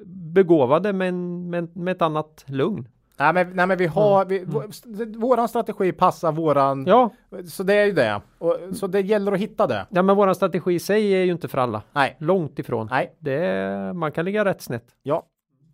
[0.05, 2.87] begåvade med, en, med, med ett annat lugn.
[3.21, 4.25] Nej, men, nej, men vi har.
[4.25, 6.71] Vi, vå- Våran strategi passar våran.
[6.79, 6.87] Mm.
[6.89, 7.09] Ja,
[7.47, 8.21] Så det är ju det.
[8.39, 9.85] Och, så det gäller att hitta det.
[9.89, 11.81] ja men våran strategi i sig är ju inte för alla.
[11.91, 12.87] Nej, Långt ifrån.
[12.91, 14.85] nej, Det man kan ligga rätt snett.
[15.03, 15.23] ja.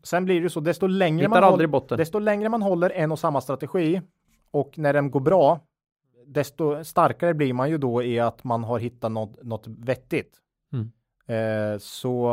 [0.04, 0.60] Sen blir det ju så.
[0.60, 1.98] Desto längre Hittar man håller, botten.
[1.98, 4.02] desto längre man håller en och samma strategi
[4.52, 5.60] och när den går bra,
[6.26, 10.34] desto starkare blir man ju då i att man har hittat något, något vettigt.
[10.74, 10.92] Mm.
[11.74, 12.28] Eh, så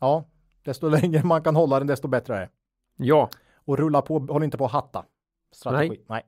[0.00, 0.24] ja,
[0.64, 2.48] desto längre man kan hålla den, desto bättre är det.
[2.96, 3.28] Ja.
[3.64, 5.04] Och rulla på, håll inte på att hatta.
[5.52, 6.00] Strategi.
[6.08, 6.22] Nej.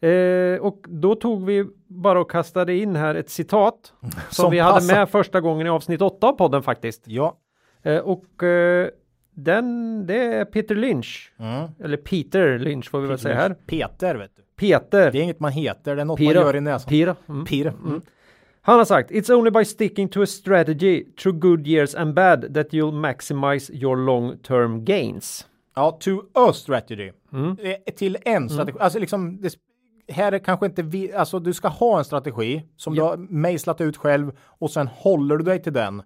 [0.00, 4.58] Eh, och då tog vi bara och kastade in här ett citat som, Som vi
[4.58, 4.94] hade passar.
[4.94, 7.02] med första gången i avsnitt 8 av podden faktiskt.
[7.06, 7.38] Ja.
[7.82, 8.88] Eh, och eh,
[9.34, 11.32] den, det är Peter Lynch.
[11.38, 11.68] Mm.
[11.80, 13.54] Eller Peter Lynch får vi väl säga här.
[13.66, 14.42] Peter, vet du.
[14.56, 15.12] Peter.
[15.12, 16.34] Det är inget man heter, det är något Pira.
[16.34, 16.88] man gör i näsan.
[16.88, 17.16] Pira.
[17.28, 17.44] Mm.
[17.44, 17.70] Peter.
[17.70, 18.00] Mm.
[18.60, 22.54] Han har sagt It's only by sticking to a strategy through good years and bad
[22.54, 25.46] that you'll maximize your long term gains.
[25.76, 27.12] Ja, to a strategy.
[27.32, 27.56] Mm.
[27.96, 28.78] Till en strategi.
[28.80, 29.54] Alltså liksom, det,
[30.12, 33.02] här är kanske inte vi, alltså du ska ha en strategi som Ja.
[33.02, 36.02] du har mejslat ut själv och sen håller du dig till den.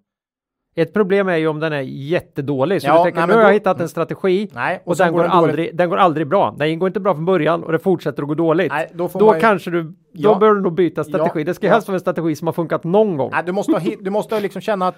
[0.76, 2.82] Ett problem är ju om den är jättedålig.
[2.82, 5.12] Så Ja, du tänker, nej, nu har jag hittat en strategi Nej, och, sen den,
[5.14, 5.34] går dåligt.
[5.34, 6.54] aldrig, den går aldrig bra.
[6.58, 8.72] Den går inte bra från början och det fortsätter att gå dåligt.
[8.72, 10.38] Nej, då då ju- kanske du, då Ja.
[10.38, 11.40] bör du nog byta strategi.
[11.40, 11.72] Ja, Det ska ja.
[11.72, 13.30] helst vara en strategi som har funkat någon gång.
[13.32, 14.96] Nej, du måste, ha, du måste liksom känna att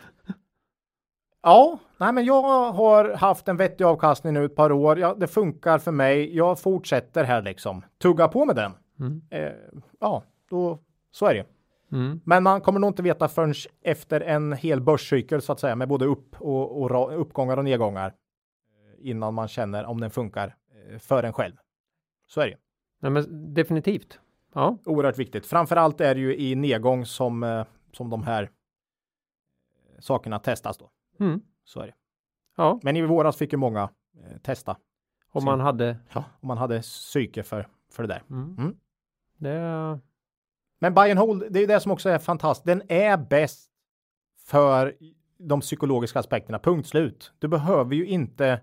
[1.43, 4.99] Ja, nej men jag har haft en vettig avkastning nu ett par år.
[4.99, 6.37] Ja, det funkar för mig.
[6.37, 7.85] Jag fortsätter här liksom.
[7.99, 8.73] Tugga på med den.
[9.01, 9.23] Mm.
[9.31, 9.53] Eh,
[10.01, 10.79] ja, då
[11.11, 11.47] så är det.
[11.93, 12.21] Mm.
[12.25, 15.89] Men man kommer nog inte veta förrän efter en hel börscykel så att säga med
[15.89, 20.57] både upp och, och uppgångar och nedgångar eh, innan man känner om den funkar
[20.91, 21.55] eh, för en själv.
[22.27, 22.57] Så är det.
[23.01, 24.21] Nej, men definitivt.
[24.55, 24.79] Ja.
[24.85, 25.47] Oerhört viktigt.
[25.47, 28.51] Framförallt är det ju i nedgång som, eh, som de här
[29.99, 30.91] sakerna testas då.
[31.21, 31.41] Mm.
[31.65, 31.95] Så är det.
[32.57, 34.77] ja, Men i våras fick ju många eh, testa
[35.33, 35.97] om man hade.
[36.13, 36.25] ja.
[36.41, 38.23] om man hade psyke för, för det där.
[38.31, 38.57] Mm.
[38.59, 38.77] Mm.
[39.39, 40.01] Det,
[40.79, 42.67] Men buy and hold, det är ju det som också är fantastiskt.
[42.67, 43.71] Den är bäst
[44.47, 44.97] för
[45.39, 46.59] de psykologiska aspekterna.
[46.59, 47.33] Punkt slut.
[47.39, 48.61] Du behöver ju inte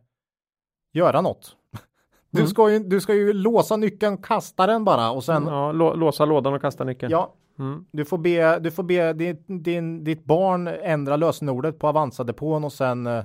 [0.91, 1.55] göra något.
[2.31, 2.49] Du, Mm.
[2.49, 6.25] ska ju, du ska ju låsa nyckeln, kasta den bara och sen ja, lå, låsa
[6.25, 7.11] lådan och kasta nyckeln.
[7.11, 7.85] ja, Mm.
[7.91, 12.73] du får be, du får be din, din, ditt barn ändra lösenordet på Avanza-depån och
[12.73, 13.23] sen eh,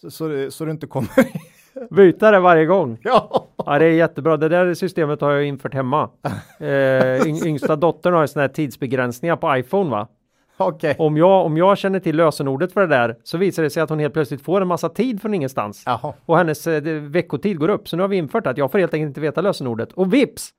[0.00, 1.10] så, så, så du inte kommer.
[1.90, 2.98] Byta det varje gång.
[3.02, 4.36] ja, Ja, det är jättebra.
[4.36, 6.10] Det där systemet har jag infört hemma.
[6.60, 10.08] Eh, yng, yngsta dottern har ju såna här tidsbegränsningar på iPhone va?
[10.56, 10.96] okej.
[10.98, 13.90] Om jag, om jag känner till lösenordet för det där så visar det sig att
[13.90, 15.82] hon helt plötsligt får en massa tid från ingenstans.
[15.86, 17.88] Jaha, Och hennes eh, veckotid går upp.
[17.88, 19.92] Så nu har vi infört att jag får helt enkelt inte veta lösenordet.
[19.92, 20.50] Och vips!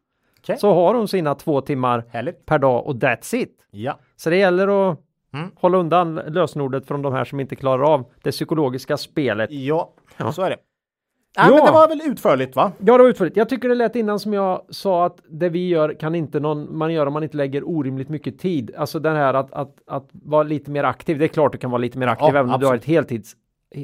[0.49, 0.57] Okej.
[0.59, 2.45] Så har hon sina två timmar härligt.
[2.45, 3.53] per dag och that's it.
[3.71, 4.99] Ja, Så det gäller att
[5.33, 5.51] Mm.
[5.55, 9.51] hålla undan lösenordet från de här som inte klarar av det psykologiska spelet.
[9.51, 10.31] ja, Ja.
[10.31, 10.57] så är det.
[11.37, 11.55] Nej, Ja.
[11.55, 12.71] men det var väl utförligt va?
[12.77, 13.37] Ja, det var utförligt.
[13.37, 16.77] Jag tycker det lät innan som jag sa att det vi gör kan inte någon
[16.77, 18.71] man göra om man inte lägger orimligt mycket tid.
[18.77, 21.19] Alltså den här att, att, att vara lite mer aktiv.
[21.19, 22.85] Det är klart du kan vara lite mer aktiv Ja, även om du har ett
[22.85, 23.35] heltids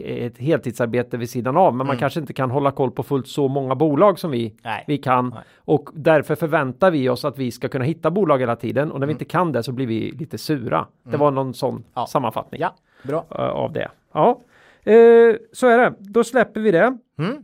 [0.02, 2.00] ett heltidsarbete vid sidan av, men man Mm.
[2.00, 4.84] kanske inte kan hålla koll på fullt så många bolag som vi, Nej.
[4.88, 5.30] vi kan.
[5.30, 5.44] Nej.
[5.58, 9.08] Och därför förväntar vi oss att vi ska kunna hitta bolag hela tiden och när
[9.08, 10.86] vi inte kan det så blir vi lite sura.
[11.04, 11.84] Det var någon sån Mm.
[11.94, 12.06] Ja.
[12.08, 13.26] sammanfattning Ja, bra.
[13.32, 13.90] eh, av det.
[14.14, 14.40] Ja,
[14.84, 15.94] eh, så är det.
[16.00, 16.98] Då släpper vi det.
[17.18, 17.44] Mm.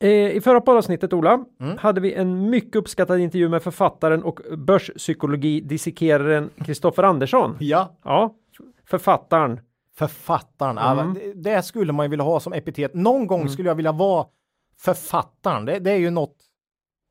[0.00, 1.76] Eh, I förra poddavsnittet Ola Mm.
[1.78, 7.56] hade vi en mycket uppskattad intervju med författaren och börspsykologi-dissekeraren Kristoffer Andersson.
[7.58, 8.34] Ja, Ja,
[8.90, 9.60] författaren.
[9.98, 10.78] Författaren.
[10.78, 11.14] Mm.
[11.14, 12.94] det, det skulle man ju vilja ha som epitet.
[12.94, 13.52] Någon gång Mm.
[13.52, 14.26] skulle jag vilja vara
[14.78, 15.64] författaren.
[15.64, 16.36] Det, det är ju något.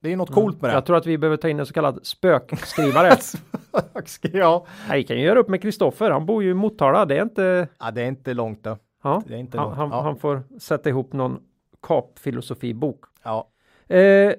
[0.02, 0.74] Det är ju något coolt med det.
[0.74, 3.10] Jag tror att vi behöver ta in en så kallad spökskrivare.
[4.34, 4.66] ja.
[4.90, 6.12] Nej, kan ju göra upp med Kristoffer.
[6.12, 7.06] Han bor ju i Motala.
[7.06, 7.68] Det är inte...
[7.80, 8.78] ja, det är inte långt då.
[9.04, 9.78] Ja, Det är inte han, långt.
[9.78, 10.02] han, Ja.
[10.02, 11.40] han får sätta ihop någon
[11.82, 13.06] kapfilosofibok.
[13.24, 13.50] Ja,
[13.90, 14.34] Eh,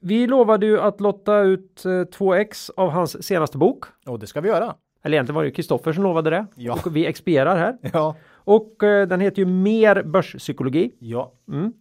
[0.00, 3.84] vi lovade ju att lotta ut eh, 2x av hans senaste bok.
[4.06, 4.74] och det ska vi göra.
[5.04, 6.46] Eller egentligen var det ju Kristoffer som lovade det.
[6.54, 6.72] Ja.
[6.72, 7.76] Och vi expierar här.
[7.92, 10.90] Ja, Och eh, den heter ju Mer börspsykologi.
[10.98, 11.72] ja, Mm.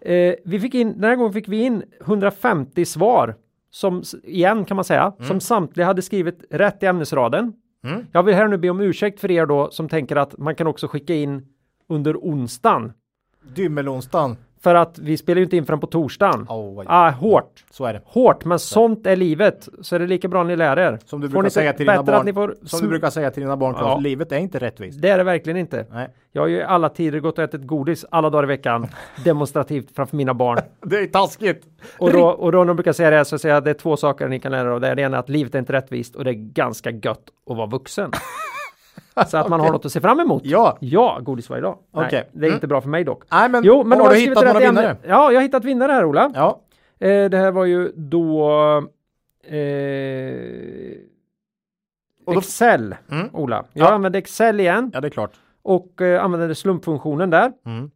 [0.00, 3.34] Eh, vi fick in, den här gången fick vi in 150 svar.
[3.70, 7.52] Som, igen kan man säga, som samtliga hade skrivit rätt i ämnesraden.
[7.84, 8.06] Mm.
[8.12, 10.66] Jag vill här nu be om ursäkt för er då som tänker att man kan
[10.66, 11.46] också skicka in
[11.88, 12.92] under onsdagen.
[13.54, 14.36] Dymmelonsdagen.
[14.64, 16.46] För att vi spelar ju inte in förrän på torsdagen.
[16.48, 17.64] Oh, Ah, hårt.
[17.70, 18.00] Så är det.
[18.04, 19.68] Hårt, men sånt är livet.
[19.82, 20.98] Så är det lika bra ni lär er.
[21.04, 22.34] Som du brukar säga till dina barn.
[22.34, 23.98] Får Som du brukar säga till dina barn, Ja.
[23.98, 25.02] livet är inte rättvist.
[25.02, 25.86] Det är det verkligen inte.
[25.90, 28.86] Nej, Jag har ju alla tider gått och ätit godis alla dagar i veckan
[29.24, 30.58] demonstrativt framför mina barn.
[30.86, 31.62] det är taskigt.
[31.98, 33.74] Och då, och då när de brukar säga det så säger jag att det är
[33.74, 34.94] två saker ni kan lära er av det.
[34.94, 37.66] Det ena är att livet är inte rättvist och det är ganska gött att vara
[37.66, 38.10] vuxen.
[39.26, 40.42] Så att man har något att se fram emot.
[40.44, 40.76] Ja.
[40.80, 41.78] Ja, godis varje dag.
[41.92, 42.28] Nej, Okej.
[42.32, 42.54] det är Mm.
[42.54, 43.24] inte bra för mig dock.
[43.32, 44.96] Nej, men, Jo, men har du hittat några vinnare?
[45.02, 46.30] Ja, jag har hittat vinnare här Ola.
[46.34, 46.60] Ja,
[46.98, 48.48] Eh, det här var ju då
[49.44, 49.54] eh,
[52.26, 53.28] då- Excel, Mm.
[53.32, 53.64] Ola.
[53.72, 53.92] Jag Ja.
[53.94, 55.32] använde Excel igen ja, det är klart.
[55.62, 57.52] och eh, använde slumpfunktionen där.
[57.66, 57.90] Mm.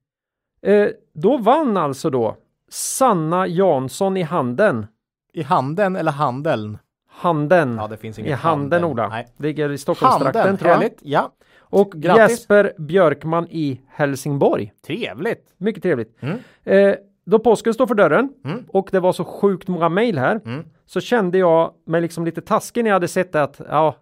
[0.62, 2.36] Eh, då vann alltså då
[2.70, 4.86] Sanna Jansson i handen.
[5.32, 6.78] I handen eller handeln?
[7.18, 7.76] Handen.
[7.80, 9.08] Ja, det finns I inget handen Ola.
[9.08, 9.26] Nej.
[9.36, 10.76] Ligger i Stockholmstrakten Handen, tror jag.
[10.76, 10.98] härligt.
[11.02, 12.30] Ja, Och Grattis.
[12.30, 14.72] Jesper Björkman i Helsingborg.
[14.86, 15.44] trevligt.
[15.56, 16.16] Mycket trevligt.
[16.22, 16.38] Mm.
[16.64, 16.94] Eh,
[17.26, 18.64] då påsken står för dörren Mm.
[18.68, 20.64] och det var så sjukt många mejl här Mm.
[20.86, 23.94] så kände jag mig liksom lite taskig när jag hade sett att ja,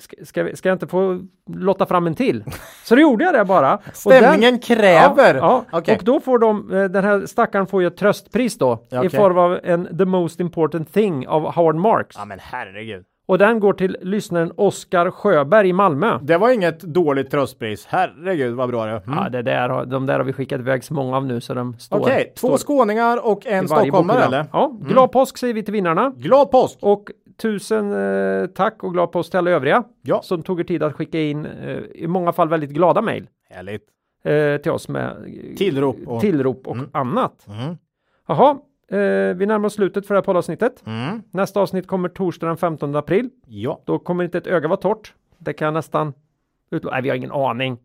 [0.00, 2.44] ska, ska, ska jag inte få lotta fram en till?
[2.84, 3.74] Så då gjorde jag det bara.
[3.74, 5.34] Och den- Stämningen kräver.
[5.34, 5.78] Ja, ja.
[5.78, 5.96] Okej.
[5.96, 9.08] och då får de, eh, den här stackaren får ju ett tröstpris då Ja, i
[9.08, 12.16] form av en The Most Important Thing av Howard Marks.
[12.18, 13.04] Ja, men herregud.
[13.28, 16.18] Och den går till lyssnaren Oskar Sjöberg i Malmö.
[16.22, 17.86] Det var inget dåligt tröstpris.
[17.88, 18.90] Herregud vad bra det.
[19.06, 19.18] Mm.
[19.18, 21.78] Ja, det där, de där har vi skickat iväg så många av nu så de
[21.78, 22.00] står.
[22.00, 24.44] Okej, två står skåningar och en stockholmare eller?
[24.52, 26.12] Ja, glad påsk säger vi till vinnarna.
[26.16, 26.78] Glad påsk!
[26.82, 27.04] Och
[27.36, 30.22] tusen eh, tack och glad påsk till alla övriga Ja.
[30.22, 33.82] som tog er tid att skicka in eh, i många fall väldigt glada mejl Härligt.
[34.24, 36.90] eh, till oss med eh, Tillrop och- tillrop och Mm.
[36.92, 37.46] annat.
[37.48, 37.76] Mm.
[38.28, 38.50] Jaha,
[38.90, 40.82] eh, vi närmar oss slutet för det här poddavsnittet.
[40.86, 41.22] Mm.
[41.30, 43.30] Nästa avsnitt kommer torsdag den 15 april.
[43.46, 43.82] Ja.
[43.84, 45.14] Då kommer inte ett öga vara torrt.
[45.38, 46.12] Det kan jag nästan
[46.70, 46.94] utlova.
[46.94, 47.78] Nej, vi har ingen aning.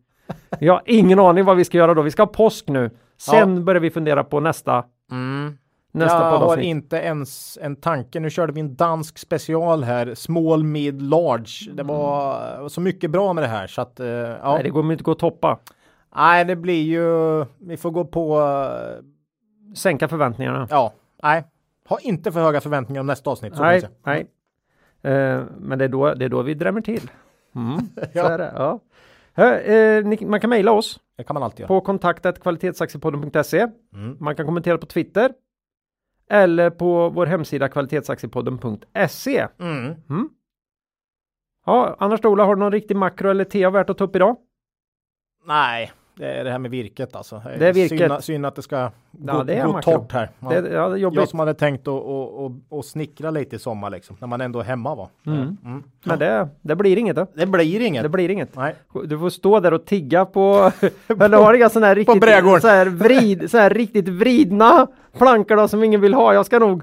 [0.60, 2.02] Vi har ingen aning vad vi ska göra då.
[2.02, 2.90] Vi ska ha påsk nu.
[3.16, 5.58] Sen börjar vi fundera på nästa, Mm.
[5.92, 8.20] Nästa jag har inte ens en tanke.
[8.20, 10.14] Nu körde vi en dansk special här.
[10.14, 11.72] Small, mid, large.
[11.74, 14.54] Det var så mycket bra med det här så att eh, ja.
[14.54, 15.58] Nej, det kommer inte gå att toppa.
[16.16, 17.44] Nej, det blir ju.
[17.58, 18.40] Vi får gå på.
[18.40, 19.04] eh,
[19.76, 20.66] Sänka förväntningarna.
[20.70, 21.44] Ja, nej.
[21.88, 23.56] Har inte för höga förväntningar om nästa avsnitt.
[23.56, 24.26] Så nej, nej.
[25.02, 27.10] Eh, men det är, då, det är då vi drämmer till.
[27.54, 28.28] Mm, så Ja.
[28.30, 28.52] är det.
[28.56, 28.80] Ja.
[29.34, 31.68] Eh, ni, man kan mejla oss Det kan man alltid göra.
[31.68, 33.66] på kontaktet kvalitetsaktiepodden.se.
[33.94, 34.16] Mm.
[34.20, 35.32] Man kan kommentera på Twitter.
[36.30, 39.48] Eller på vår hemsida kvalitetsaktiepodden.se.
[39.60, 40.28] Mm.
[41.66, 44.36] Ja, annars Ola, har du någon riktig makro eller tea värt att ta upp idag?
[45.46, 47.42] Nej, det är det här med virket alltså.
[47.58, 47.98] Det är virket.
[48.10, 48.90] Synd, synd att det ska gå,
[49.26, 49.92] Ja, det är gå makro.
[49.92, 50.30] torrt här.
[50.40, 50.48] Ja.
[50.48, 51.28] Det, ja, det är Jag jobbigt.
[51.28, 54.64] som hade tänkt att och, och snickra lite i sommar liksom, när man ändå är
[54.64, 55.08] hemma va.
[55.26, 55.56] Mm.
[55.64, 55.82] Mm.
[56.04, 57.26] Men det, det blir inget då.
[57.34, 58.02] Det blir inget.
[58.02, 58.56] Det blir inget.
[58.56, 58.74] Nej.
[59.04, 60.72] Du får stå där och tigga på,
[61.20, 64.86] eller har inga sådana här riktigt, så här, vrid, så här riktigt vridna
[65.18, 66.34] plankor då som ingen vill ha.
[66.34, 66.82] Jag ska nog,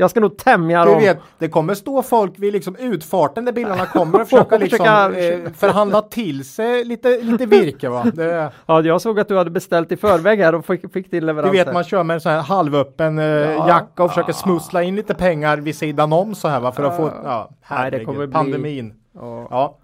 [0.00, 1.00] jag ska nog tämja Du dem.
[1.00, 5.52] vet, det kommer stå folk vid liksom utfarten där bilarna kommer och försöka liksom eh,
[5.52, 8.04] förhandla till sig lite, lite virke va.
[8.14, 11.20] Det, Ja, jag såg att du hade beställt i förväg här och fick, fick till
[11.20, 11.54] du leverans.
[11.54, 13.68] vet man kör med en sån här halvöppen eh, Ja.
[13.68, 16.96] jacka och försöker smussla in lite pengar vid sidan om så här va för att
[16.96, 18.94] få, ja, Nej, det herregud, bli- pandemin.
[19.14, 19.46] Ja.
[19.50, 19.78] Ja,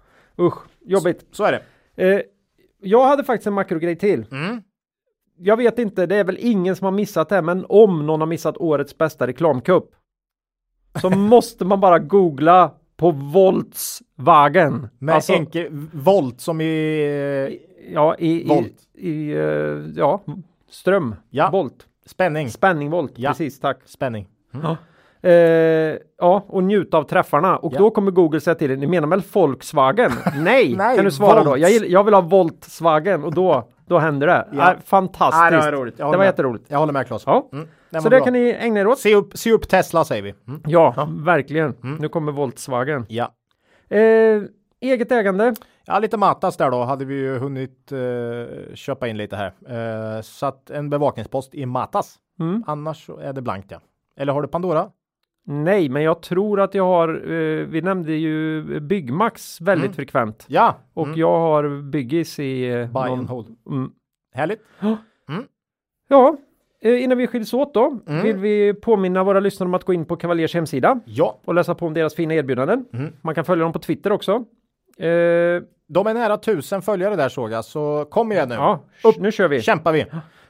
[0.45, 1.25] Usch, jobbigt.
[1.31, 1.61] så är det.
[2.13, 2.21] Eh,
[2.81, 4.25] jag hade faktiskt en makrogrej till.
[4.31, 4.61] Mm.
[5.37, 8.27] Jag vet inte, det är väl ingen som har missat det, men om någon har
[8.27, 9.89] missat årets bästa reklamkupp
[11.01, 14.87] så måste man bara googla på Volkswagen.
[14.99, 17.59] Med Alltså, enkel volt som i...
[17.93, 18.73] ja, i, i, Volt.
[18.97, 19.39] i eh,
[19.95, 20.21] ja,
[20.69, 21.49] ström, Ja.
[21.51, 22.49] volt, Spänning.
[22.49, 23.29] spanningvolt, Ja.
[23.29, 23.79] precis, tack.
[23.85, 24.27] Spänning.
[24.51, 24.77] Ja.
[25.25, 27.57] Eh, ja, och njuta av träffarna.
[27.57, 27.79] Och Ja.
[27.79, 30.11] då kommer Google säga till dig, ni menar väl Volkswagen?
[30.37, 31.49] Nej, Nej, kan du svara då.
[31.49, 31.61] Volt.
[31.61, 34.47] Jag, gill- jag vill ha Volkswagen och då, då händer det.
[34.51, 34.57] Ja.
[34.57, 34.73] Ja.
[34.85, 35.43] fantastiskt.
[35.43, 35.99] Ja, det var roligt.
[35.99, 36.25] Jag Det var med.
[36.25, 36.65] jätteroligt.
[36.67, 37.23] Jag håller med Claes.
[37.25, 37.49] Ja.
[37.53, 37.67] Mm.
[37.91, 38.19] Så det bra.
[38.25, 38.99] kan ni ägna er åt.
[38.99, 40.33] Se upp, se upp Tesla säger vi.
[40.47, 40.61] Mm.
[40.65, 41.75] Ja, verkligen.
[41.99, 43.05] Nu kommer Volkswagen.
[43.09, 43.31] Ja.
[43.89, 44.41] Eh,
[44.81, 45.53] eget ägande.
[45.85, 49.53] Ja, lite Matas där då hade vi ju hunnit eh, köpa in lite här.
[50.17, 52.15] Eh, så att en bevakningspost i Matas.
[52.39, 52.63] Mm.
[52.67, 53.79] Annars är det blankt ja.
[54.17, 54.89] Eller har du Pandora?
[55.47, 59.95] Nej, men jag tror att jag har, eh, vi nämnde ju Byggmax väldigt Mm.
[59.95, 60.45] frekvent.
[60.47, 60.75] Ja.
[60.93, 61.19] Och Mm.
[61.19, 63.47] jag har Byggis i eh, Buy någon- and hold.
[63.69, 63.91] Mm.
[64.33, 64.61] Härligt.
[66.07, 66.37] Ja,
[66.81, 68.23] eh, innan vi skiljs åt då Mm.
[68.23, 71.39] vill vi påminna våra lyssnare om att gå in på Cavaliers hemsida Ja.
[71.45, 72.85] och läsa på om deras fina erbjudanden.
[72.93, 73.13] Mm.
[73.21, 74.31] Man kan följa dem på Twitter också.
[74.97, 78.55] Eh, De är nära tusen följare där såg jag, så kom igen nu.
[78.55, 79.17] ja, Upp.
[79.19, 79.61] nu kör vi.
[79.61, 80.05] Kämpar vi.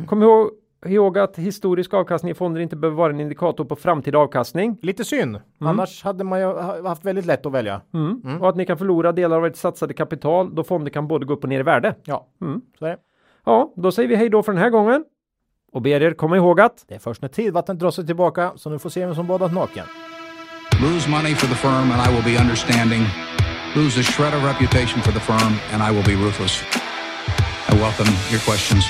[0.07, 0.49] Kom ihåg,
[0.89, 4.77] ihåg att historisk avkastning i fonder inte behöver vara en indikator på framtida avkastning.
[4.81, 5.39] Lite synd.
[5.59, 7.81] Annars hade man ju ha- haft väldigt lätt att välja.
[7.93, 8.41] Mm.
[8.41, 11.33] Och att ni kan förlora delar av ert satsade kapital då fonder kan både gå
[11.33, 11.95] upp och ner i värde.
[12.03, 12.61] Ja, Mm.
[12.79, 12.97] så är det.
[13.45, 15.03] Ja, då säger vi hej då för den här gången.
[15.71, 18.69] Och ber er komma ihåg att Det är först när tidvattnet drar sig tillbaka så
[18.69, 19.85] nu får se vem som badat naken.
[20.81, 23.01] Lose money for the firm and I will be understanding.
[23.75, 26.63] Lose a shred of reputation for the firm and I will be ruthless.
[27.71, 28.85] I welcome your questions.